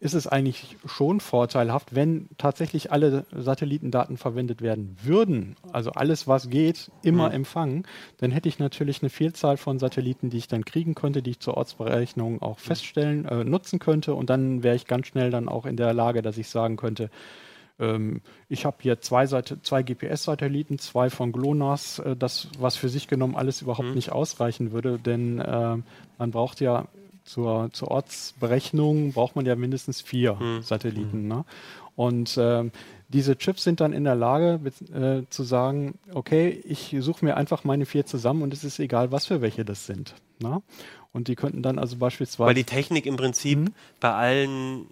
[0.00, 6.48] ist es eigentlich schon vorteilhaft, wenn tatsächlich alle Satellitendaten verwendet werden würden, also alles, was
[6.48, 7.34] geht, immer Mhm.
[7.34, 7.86] empfangen,
[8.16, 11.40] dann hätte ich natürlich eine Vielzahl von Satelliten, die ich dann kriegen könnte, die ich
[11.40, 14.14] zur Ortsberechnung auch feststellen, äh, nutzen könnte.
[14.14, 17.10] Und dann wäre ich ganz schnell dann auch in der Lage, dass ich sagen könnte,
[17.78, 23.06] ähm, ich habe hier zwei, zwei GPS-Satelliten, zwei von GLONASS, äh, das, was für sich
[23.06, 25.76] genommen alles überhaupt nicht ausreichen würde, denn äh,
[26.18, 26.88] man braucht ja
[27.24, 31.28] zur, zur Ortsberechnung braucht man ja mindestens vier Satelliten.
[31.28, 31.44] Ne?
[31.96, 32.72] Und ähm,
[33.08, 34.60] diese Chips sind dann in der Lage
[34.94, 39.12] äh, zu sagen, okay, ich suche mir einfach meine vier zusammen und es ist egal,
[39.12, 40.14] was für welche das sind.
[40.38, 40.62] Ne?
[41.12, 44.86] Und die könnten dann also beispielsweise Weil die Technik im Prinzip bei allen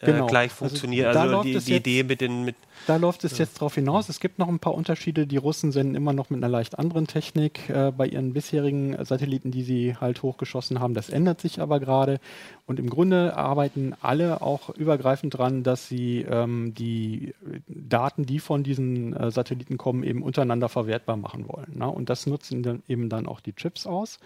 [0.00, 0.12] äh, Mhm.
[0.14, 0.26] Genau.
[0.26, 1.14] gleich Also funktioniert.
[1.14, 2.54] da Also, läuft die, es die jetzt- Idee mit den mit
[2.86, 4.08] Da läuft es jetzt drauf hinaus.
[4.08, 5.26] Es gibt noch ein paar Unterschiede.
[5.26, 9.50] Die Russen senden immer noch mit einer leicht anderen Technik äh, bei ihren bisherigen Satelliten,
[9.50, 10.94] die sie halt hochgeschossen haben.
[10.94, 12.20] Das ändert sich aber gerade.
[12.66, 17.34] Und im Grunde arbeiten alle auch übergreifend dran, dass sie ähm, die
[17.66, 21.76] Daten, die von diesen äh, Satelliten kommen, eben untereinander verwertbar machen wollen.
[21.76, 21.88] Ne?
[21.90, 24.18] Und das nutzen dann eben dann auch die Chips aus.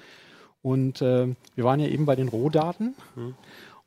[0.61, 2.95] Und äh, wir waren ja eben bei den Rohdaten.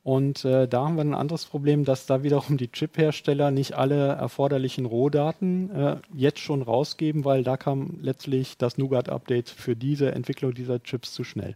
[0.05, 4.09] Und äh, da haben wir ein anderes Problem, dass da wiederum die Chip-Hersteller nicht alle
[4.09, 10.53] erforderlichen Rohdaten äh, jetzt schon rausgeben, weil da kam letztlich das Nougat-Update für diese Entwicklung
[10.53, 11.55] dieser Chips zu schnell.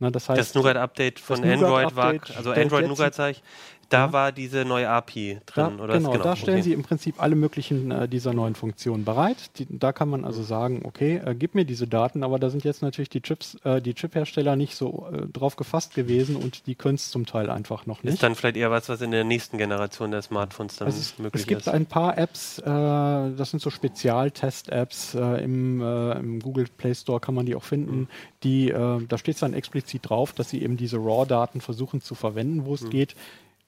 [0.00, 3.42] Na, das heißt, das Nougat-Update von Android war, Nougat-Update also Android Nougat sag ich,
[3.90, 4.12] da Ja.
[4.14, 5.94] war diese neue API drin, Da, oder?
[5.98, 6.62] genau, da stellen okay.
[6.62, 9.50] sie im Prinzip alle möglichen äh, dieser neuen Funktionen bereit.
[9.58, 12.64] Die, da kann man also sagen, okay, äh, gib mir diese Daten, aber da sind
[12.64, 16.74] jetzt natürlich die Chips, äh, die Chiphersteller nicht so äh, drauf gefasst gewesen und die
[16.74, 18.14] können es zum Teil einfach noch nicht.
[18.14, 21.18] Ist dann vielleicht eher was, was in der nächsten Generation der Smartphones dann Also es,
[21.18, 21.68] möglich es gibt ist.
[21.68, 27.34] ein paar Apps, äh, das sind so Spezialtest-Apps äh, im, im Google Play Store kann
[27.34, 28.08] man die auch finden.
[28.42, 32.14] Die, äh, da steht es dann explizit drauf, dass sie eben diese RAW-Daten versuchen zu
[32.14, 33.14] verwenden, wo es geht.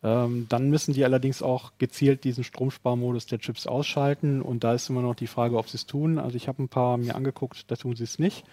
[0.03, 4.91] Ähm, dann müssen die allerdings auch gezielt diesen Stromsparmodus der Chips ausschalten und da ist
[4.91, 6.19] immer noch die Frage, ob sie es tun.
[6.19, 8.45] Also ich habe ein paar mir angeguckt, da tun sie es nicht.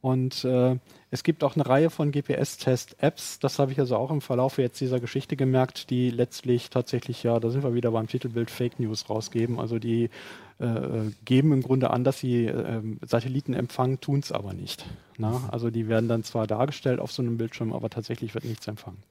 [0.00, 0.78] Und äh,
[1.12, 4.80] es gibt auch eine Reihe von GPS-Test-Apps, das habe ich also auch im Verlauf jetzt
[4.80, 9.08] dieser Geschichte gemerkt, die letztlich tatsächlich, ja, da sind wir wieder beim Titelbild Fake News
[9.08, 9.60] rausgeben.
[9.60, 10.10] Also die
[10.58, 14.84] äh, geben im Grunde an, dass sie äh, Satelliten empfangen, tun es aber nicht.
[15.18, 15.48] Na?
[15.52, 19.04] Also die werden dann zwar dargestellt auf so einem Bildschirm, aber tatsächlich wird nichts empfangen.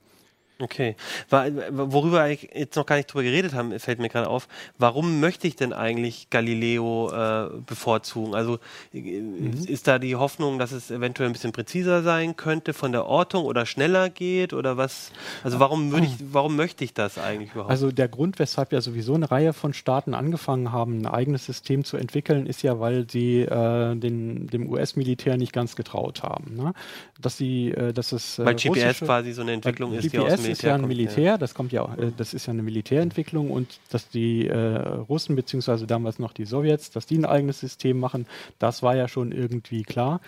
[0.62, 0.96] Okay.
[1.30, 4.48] Worüber wir eigentlich jetzt noch gar nicht drüber geredet haben, fällt mir gerade auf.
[4.78, 8.36] Warum möchte ich denn eigentlich Galileo äh, bevorzugen?
[8.36, 8.60] Also
[8.94, 9.66] äh, Mhm.
[9.68, 13.46] ist da die Hoffnung, dass es eventuell ein bisschen präziser sein könnte von der Ortung
[13.46, 15.12] oder schneller geht oder was?
[15.44, 17.72] Also warum würde ich, warum möchte ich das eigentlich überhaupt?
[17.72, 21.84] Also der Grund, weshalb ja sowieso eine Reihe von Staaten angefangen haben, ein eigenes System
[21.84, 26.56] zu entwickeln, ist ja, weil sie äh, den, dem US-Militär nicht ganz getraut haben.
[26.56, 26.74] Ne?
[27.20, 30.36] Dass sie, äh, dass es äh, Weil GPS quasi so eine Entwicklung ist, die aus
[30.36, 33.52] dem ist ja ein Militär, das kommt ja, auch, äh, das ist ja eine Militärentwicklung
[33.52, 38.00] und dass die äh, Russen beziehungsweise damals noch die Sowjets, dass die ein eigenes System
[38.00, 38.28] machen,
[38.60, 40.22] das war ja schon irgendwie klar.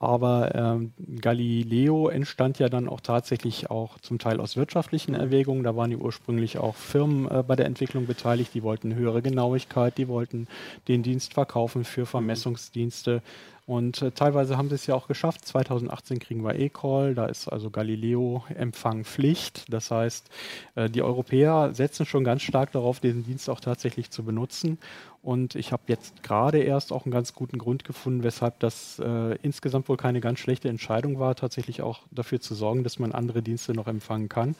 [0.00, 5.64] Aber ähm, Galileo entstand ja dann auch tatsächlich auch zum Teil aus wirtschaftlichen Erwägungen.
[5.64, 9.98] Da waren ja ursprünglich auch Firmen äh, bei der Entwicklung beteiligt, die wollten höhere Genauigkeit,
[9.98, 10.46] die wollten
[10.86, 13.22] den Dienst verkaufen für Vermessungsdienste.
[13.68, 15.44] Und äh, teilweise haben sie es ja auch geschafft.
[15.44, 19.70] 2018 kriegen wir E-Call, da ist also Galileo-Empfang Pflicht.
[19.70, 20.30] Das heißt,
[20.74, 24.78] äh, die Europäer setzen schon ganz stark darauf, diesen Dienst auch tatsächlich zu benutzen.
[25.20, 29.36] Und ich habe jetzt gerade erst auch einen ganz guten Grund gefunden, weshalb das äh,
[29.42, 33.42] insgesamt wohl keine ganz schlechte Entscheidung war, tatsächlich auch dafür zu sorgen, dass man andere
[33.42, 34.54] Dienste noch empfangen kann.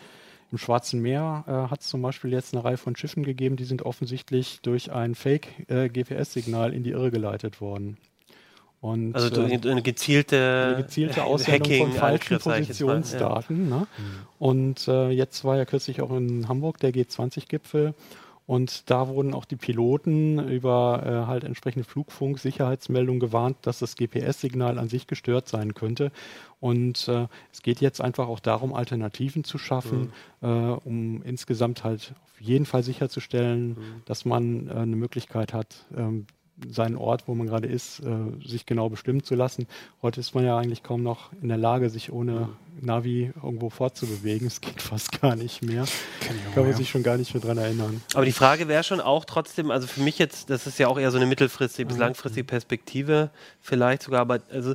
[0.53, 3.65] Im Schwarzen Meer äh, hat es zum Beispiel jetzt eine Reihe von Schiffen gegeben, die
[3.65, 7.97] sind offensichtlich durch ein Fake-GPS-Signal in die Irre geleitet worden.
[8.81, 12.59] Und, Also durch äh, eine gezielte, eine gezielte Aussendung von falschen mal, ja.
[12.59, 13.69] Positionsdaten.
[13.69, 13.87] Ne?
[14.39, 17.95] Und äh, jetzt war ja kürzlich auch in Hamburg der G20-Gipfel
[18.49, 24.79] und da wurden auch die Piloten über äh, halt entsprechende Flugfunk-Sicherheitsmeldungen gewarnt, dass das GPS-Signal
[24.79, 26.11] an sich gestört sein könnte.
[26.59, 32.15] Und äh, es geht jetzt einfach auch darum, Alternativen zu schaffen, äh, um insgesamt halt
[32.25, 33.77] auf jeden Fall sicherzustellen,
[34.07, 36.27] dass man äh, eine Möglichkeit hat, ähm,
[36.69, 39.67] seinen Ort, wo man gerade ist, äh, sich genau bestimmen zu lassen.
[40.03, 42.49] Heute ist man ja eigentlich kaum noch in der Lage, sich ohne
[42.81, 44.47] Navi irgendwo fortzubewegen.
[44.47, 45.85] Es geht fast gar nicht mehr.
[46.55, 48.01] Kann man sich schon gar nicht mehr dran erinnern.
[48.15, 50.99] Aber die Frage wäre schon auch trotzdem, also für mich jetzt, das ist ja auch
[50.99, 51.89] eher so eine mittelfristige Mhm.
[51.89, 54.75] bis langfristige Perspektive, vielleicht sogar, aber also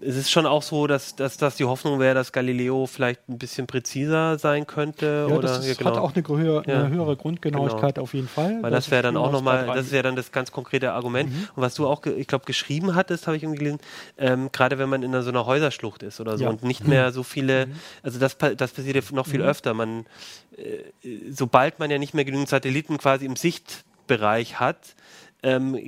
[0.00, 3.38] es ist schon auch so, dass, dass, dass die Hoffnung wäre, dass Galileo vielleicht ein
[3.38, 5.26] bisschen präziser sein könnte.
[5.28, 5.90] Ja, oder, das ist, ja, genau.
[5.90, 6.80] hat auch eine, höher, Ja.
[6.84, 8.62] eine höhere Grundgenauigkeit auf jeden Fall.
[8.62, 11.30] Weil das wäre dann auch nochmal, das ist ja dann das ganz konkrete Argument.
[11.30, 11.48] Mhm.
[11.54, 13.78] Und was du auch, ich glaube, geschrieben hattest, habe ich irgendwie gelesen,
[14.16, 16.50] ähm, gerade wenn man in einer, so einer Häuserschlucht ist oder so Ja.
[16.50, 17.68] und nicht mehr so viele,
[18.02, 19.46] also das, das passiert ja noch viel Mhm.
[19.46, 19.74] öfter.
[19.74, 20.06] Man,
[20.56, 20.82] äh,
[21.30, 24.96] sobald man ja nicht mehr genügend Satelliten quasi im Sichtbereich hat,
[25.42, 25.78] ähm,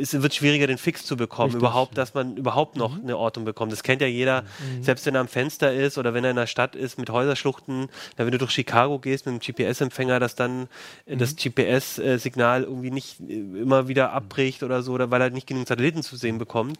[0.00, 1.60] es wird schwieriger, den Fix zu bekommen, Richtig.
[1.62, 3.02] überhaupt, dass man überhaupt noch Mhm.
[3.04, 3.70] eine Ortung bekommt.
[3.72, 4.44] Das kennt ja jeder,
[4.80, 7.88] selbst wenn er am Fenster ist oder wenn er in der Stadt ist mit Häuserschluchten,
[8.16, 10.68] da wenn du durch Chicago gehst mit dem GPS-Empfänger, dass dann
[11.06, 11.36] äh, das Mhm.
[11.36, 16.02] GPS-Signal irgendwie nicht äh, immer wieder abbricht oder so, oder weil er nicht genügend Satelliten
[16.02, 16.78] zu sehen bekommt.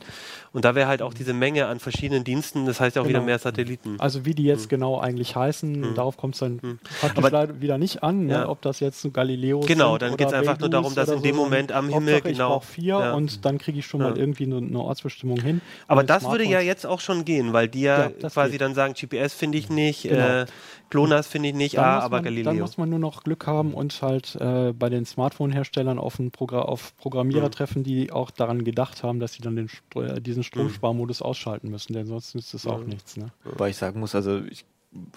[0.53, 3.19] Und da wäre halt auch diese Menge an verschiedenen Diensten, das heißt ja auch wieder
[3.21, 3.27] Genau.
[3.27, 3.97] mehr Satelliten.
[4.01, 7.79] Also wie die jetzt genau eigentlich heißen, darauf kommt es dann praktisch Aber- leider wieder
[7.79, 8.49] nicht an, ne, Ja.
[8.49, 11.23] ob das jetzt ein Galileo Genau, sind dann oder geht's einfach nur darum, dass in
[11.23, 12.49] dem so, Moment am Himmel, ich genau.
[12.49, 13.13] brauche vier Ja.
[13.15, 14.17] und dann kriege ich schon mal Ja.
[14.17, 15.61] irgendwie eine, eine Ortsbestimmung hin.
[15.87, 18.61] Aber das würde ja jetzt auch schon gehen, weil die ja, quasi geht.
[18.63, 20.25] dann sagen, GPS finde ich nicht, Genau.
[20.27, 20.47] äh,
[20.91, 22.45] GLONASS finde ich nicht, Dann ah, aber man, Galileo.
[22.45, 26.31] Dann muss man nur noch Glück haben und halt äh, bei den Smartphone-Herstellern auf, ein
[26.31, 27.53] Progra auf Programmierer Mhm.
[27.53, 31.93] treffen, die auch daran gedacht haben, dass sie dann den, äh, diesen Stromsparmodus ausschalten müssen,
[31.93, 32.89] denn sonst nützt es auch Mhm.
[32.89, 33.17] nichts.
[33.17, 33.27] Ne?
[33.45, 34.65] Wobei ich sagen muss, also ich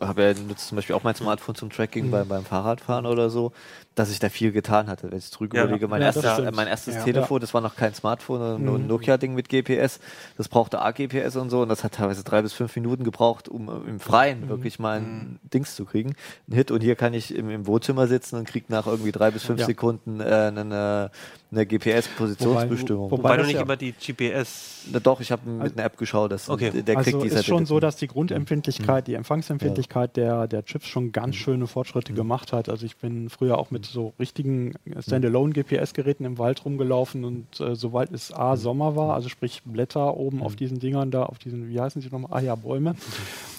[0.02, 2.12] habe ja nutze zum Beispiel auch mein Smartphone zum Tracking Mhm.
[2.12, 3.54] bei, beim Fahrradfahren oder so,
[3.96, 5.12] dass ich da viel getan hatte.
[5.12, 5.64] Wenn ich zurück Ja.
[5.66, 7.04] überlege, mein, Ja, erster, mein erstes Ja.
[7.04, 8.88] Telefon, das war noch kein Smartphone, nur ein Mhm.
[8.88, 10.00] Nokia-Ding mit GPS.
[10.38, 13.68] Das brauchte A-GPS und so und das hat teilweise drei bis fünf Minuten gebraucht, um
[13.68, 14.00] äh, im Mhm.
[14.00, 16.16] Freien wirklich mal ein Dings zu kriegen.
[16.50, 19.30] Ein Hit und hier kann ich im, im Wohnzimmer sitzen und kriege nach irgendwie drei
[19.32, 19.66] bis fünf Ja.
[19.66, 21.10] Sekunden äh, einen, äh,
[21.52, 23.12] eine GPS-Positionsbestimmung.
[23.12, 24.86] Wobei, wobei du nicht ja über die GPS.
[24.92, 26.72] Na doch, ich habe mit also, einer App geschaut, dass okay.
[26.82, 31.12] der also kriegt ist schon so, dass die Grundempfindlichkeit, die Empfangsempfindlichkeit der, der Chips schon
[31.12, 32.70] ganz schöne Fortschritte gemacht hat.
[32.70, 38.12] Also ich bin früher auch mit so richtigen Standalone-GPS-Geräten im Wald rumgelaufen und äh, sobald
[38.12, 41.80] es A Sommer war, also sprich Blätter oben auf diesen Dingern da, auf diesen, wie
[41.80, 42.32] heißen sie nochmal?
[42.32, 42.96] Ah ja, Bäume.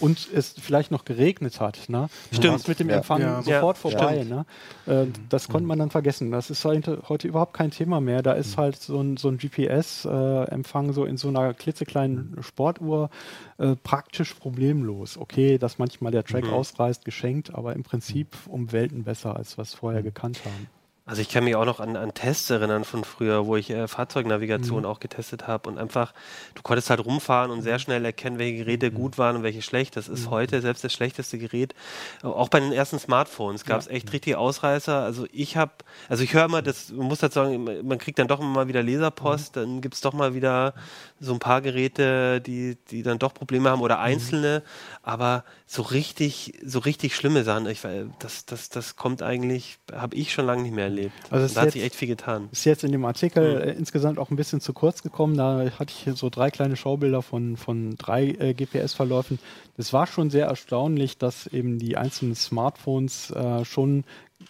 [0.00, 2.08] Und es vielleicht noch geregnet hat, ne?
[2.32, 2.66] Stimmt.
[2.68, 3.42] mit dem Empfang ja.
[3.42, 4.24] sofort vorbei.
[4.24, 4.46] Ne?
[4.86, 6.30] Äh, das konnte man dann vergessen.
[6.30, 8.22] Das ist heute, heute überhaupt kein Thema mehr.
[8.22, 13.10] Da ist halt so ein, so ein GPS-Empfang äh, so in so einer klitzekleinen Sportuhr
[13.58, 15.16] äh, praktisch problemlos.
[15.16, 16.52] Okay, dass manchmal der Track mhm.
[16.52, 20.68] ausreißt, geschenkt, aber im Prinzip um Welten besser, als was vorher gekannt haben.
[21.04, 23.88] Also ich kann mich auch noch an, an Tests erinnern von früher, wo ich äh,
[23.88, 24.86] Fahrzeugnavigation mhm.
[24.86, 26.14] auch getestet habe und einfach,
[26.54, 28.94] du konntest halt rumfahren und sehr schnell erkennen, welche Geräte mhm.
[28.94, 29.96] gut waren und welche schlecht.
[29.96, 30.30] Das ist mhm.
[30.30, 31.74] heute selbst das schlechteste Gerät.
[32.22, 33.92] Auch bei den ersten Smartphones gab es ja.
[33.92, 35.02] echt richtig Ausreißer.
[35.02, 35.72] Also ich habe,
[36.08, 38.68] also ich höre immer, das, man muss dazu sagen, man kriegt dann doch immer mal
[38.68, 39.60] wieder Laserpost, mhm.
[39.60, 40.72] dann gibt es doch mal wieder
[41.18, 44.02] so ein paar Geräte, die, die dann doch Probleme haben oder mhm.
[44.02, 44.62] einzelne,
[45.02, 47.80] aber so richtig, so richtig schlimme Sachen, ich,
[48.20, 51.14] das, das, das kommt eigentlich, habe ich schon lange nicht mehr erlebt.
[51.30, 52.48] Also da hat sich echt viel getan.
[52.52, 53.68] Ist jetzt in dem Artikel mhm.
[53.68, 55.36] äh, insgesamt auch ein bisschen zu kurz gekommen.
[55.36, 59.38] Da hatte ich so drei kleine Schaubilder von, von drei äh, GPS-Verläufen.
[59.76, 64.04] Das war schon sehr erstaunlich, dass eben die einzelnen Smartphones äh, schon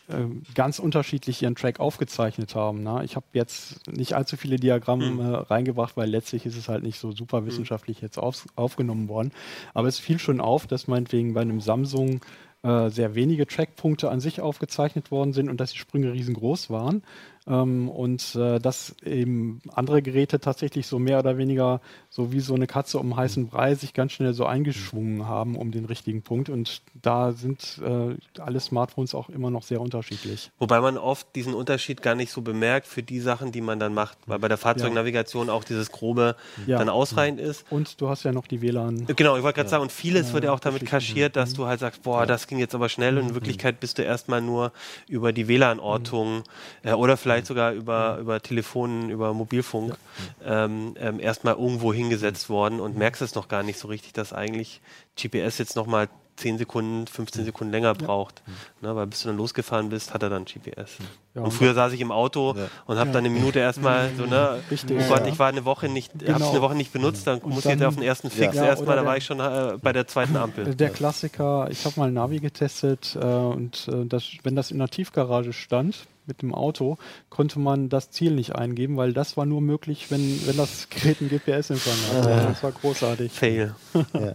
[0.09, 0.25] äh,
[0.55, 2.83] ganz unterschiedlich ihren Track aufgezeichnet haben.
[2.83, 3.03] Ne?
[3.05, 5.21] Ich habe jetzt nicht allzu viele Diagramme mhm.
[5.21, 9.33] äh, reingebracht, weil letztlich ist es halt nicht so super wissenschaftlich jetzt auf, aufgenommen worden.
[9.75, 12.21] Aber es fiel schon auf, dass meinetwegen bei einem Samsung
[12.63, 17.03] äh, sehr wenige Trackpunkte an sich aufgezeichnet worden sind und dass die Sprünge riesengroß waren.
[17.47, 21.81] Ähm, und äh, dass eben andere Geräte tatsächlich so mehr oder weniger
[22.15, 25.71] so wie so eine Katze um heißen Brei sich ganz schnell so eingeschwungen haben um
[25.73, 26.51] den richtigen Punkt.
[26.51, 30.51] Und da sind äh, alle Smartphones auch immer noch sehr unterschiedlich.
[30.59, 33.95] Wobei man oft diesen Unterschied gar nicht so bemerkt für die Sachen, die man dann
[33.95, 35.55] macht, weil bei der Fahrzeugnavigation ja.
[35.55, 36.37] auch dieses Grobe
[36.67, 36.77] ja.
[36.77, 37.65] dann ausreichend ist.
[37.71, 39.07] Und du hast ja noch die WLAN.
[39.07, 39.71] Genau, ich wollte gerade ja.
[39.71, 42.59] sagen, und vieles wird ja auch damit kaschiert, dass du halt sagst, boah, das ging
[42.59, 43.37] jetzt aber schnell und in mhm.
[43.37, 44.73] Wirklichkeit bist du erstmal nur
[45.09, 46.43] über die WLAN-Ortung
[46.83, 49.97] äh, oder vielleicht sogar über, über Telefonen, über Mobilfunk
[50.45, 54.33] ähm, ähm, erstmal irgendwo hingesetzt worden und merkst es noch gar nicht so richtig, dass
[54.33, 54.81] eigentlich
[55.17, 56.09] GPS jetzt nochmal
[56.43, 58.43] 10 Sekunden, 15 Sekunden länger braucht.
[58.81, 58.89] Ja.
[58.89, 60.99] Ne, weil bis du dann losgefahren bist, hat er dann GPS.
[61.35, 62.67] Ja, und früher saß ich im Auto ja.
[62.87, 65.89] und habe dann eine Minute erstmal so, ne, Richtig, oh Gott, ich war eine Woche
[65.89, 66.35] nicht, genau.
[66.35, 68.31] habe es eine Woche nicht benutzt, dann und muss dann, ich jetzt auf den ersten
[68.31, 70.75] Fix erstmal, da war ich schon äh, bei der zweiten Ampel.
[70.75, 74.89] Der Klassiker, ich habe mal Navi getestet äh, und äh, das, wenn das in der
[74.89, 76.99] Tiefgarage stand, mit dem Auto,
[77.31, 81.21] konnte man das Ziel nicht eingeben, weil das war nur möglich, wenn, wenn das Gerät
[81.21, 82.51] ein GPS-Empfang hat.
[82.51, 83.33] Das war großartig.
[83.33, 83.75] Fail.
[84.15, 84.35] ja.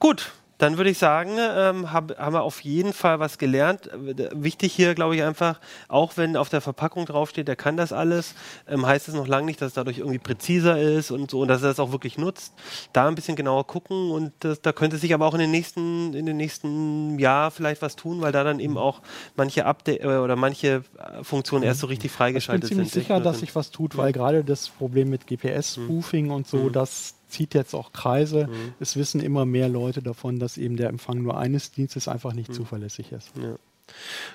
[0.00, 3.88] Gut, dann würde ich sagen, ähm, hab, haben wir auf jeden Fall was gelernt.
[4.34, 5.58] Wichtig hier, glaube ich, einfach,
[5.88, 8.34] auch wenn auf der Verpackung draufsteht, der kann das alles,
[8.68, 11.48] ähm, heißt es noch lange nicht, dass es dadurch irgendwie präziser ist und so und
[11.48, 12.52] dass er das auch wirklich nutzt.
[12.92, 16.12] Da ein bisschen genauer gucken und das, da könnte sich aber auch in den nächsten,
[16.12, 19.00] in den nächsten Jahr vielleicht was tun, weil da dann eben auch
[19.36, 22.72] manche Update äh, oder manche äh, Funktionen erst so richtig freigeschaltet sind.
[22.72, 23.02] Ich bin ziemlich sind.
[23.02, 26.32] sicher, dass sich was tut, weil gerade das Problem mit GPS-Spoofing mhm.
[26.32, 26.72] und so, mhm.
[26.72, 28.46] dass zieht jetzt auch Kreise.
[28.46, 28.74] Mhm.
[28.80, 32.50] Es wissen immer mehr Leute davon, dass eben der Empfang nur eines Dienstes einfach nicht
[32.50, 32.54] mhm.
[32.54, 33.32] zuverlässig ist.
[33.36, 33.56] Ja.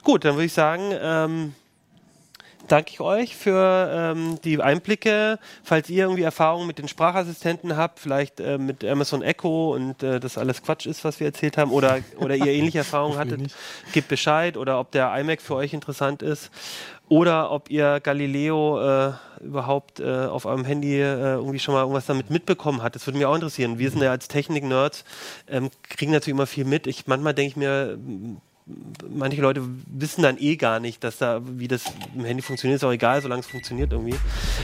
[0.04, 1.54] Gut, dann würde ich sagen, ähm,
[2.68, 5.40] danke ich euch für ähm, die Einblicke.
[5.64, 10.20] Falls ihr irgendwie Erfahrungen mit den Sprachassistenten habt, vielleicht äh, mit Amazon Echo und äh,
[10.20, 13.54] das alles Quatsch ist, was wir erzählt haben, oder, oder ihr ähnliche Erfahrungen hattet,
[13.94, 16.52] gebt Bescheid oder ob der iMac für euch interessant ist
[17.10, 22.06] oder ob ihr Galileo äh, überhaupt äh, auf eurem Handy äh, irgendwie schon mal irgendwas
[22.06, 22.96] damit mitbekommen habt.
[22.96, 23.78] Das würde mich auch interessieren.
[23.78, 25.06] Wir sind ja als Technik-Nerds,
[25.48, 26.88] ähm, kriegen natürlich immer viel mit.
[26.88, 27.98] Ich manchmal denke ich mir,
[29.08, 31.84] manche Leute wissen dann eh gar nicht, dass da, wie das
[32.16, 34.16] im Handy funktioniert, ist auch egal, solange es funktioniert irgendwie.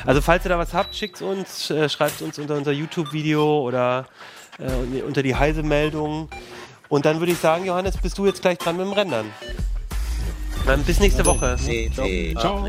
[0.06, 4.08] Also falls ihr da was habt, schickt uns, äh, schreibt uns unter unser YouTube-Video oder
[4.58, 6.30] äh, unter die Heise-Meldung.
[6.90, 9.26] Und dann würde ich sagen, Johannes, bist du jetzt gleich dran mit dem Rendern.
[10.66, 11.58] Dann bis nächste Woche.
[11.94, 12.08] Ciao.
[12.40, 12.68] Ciao.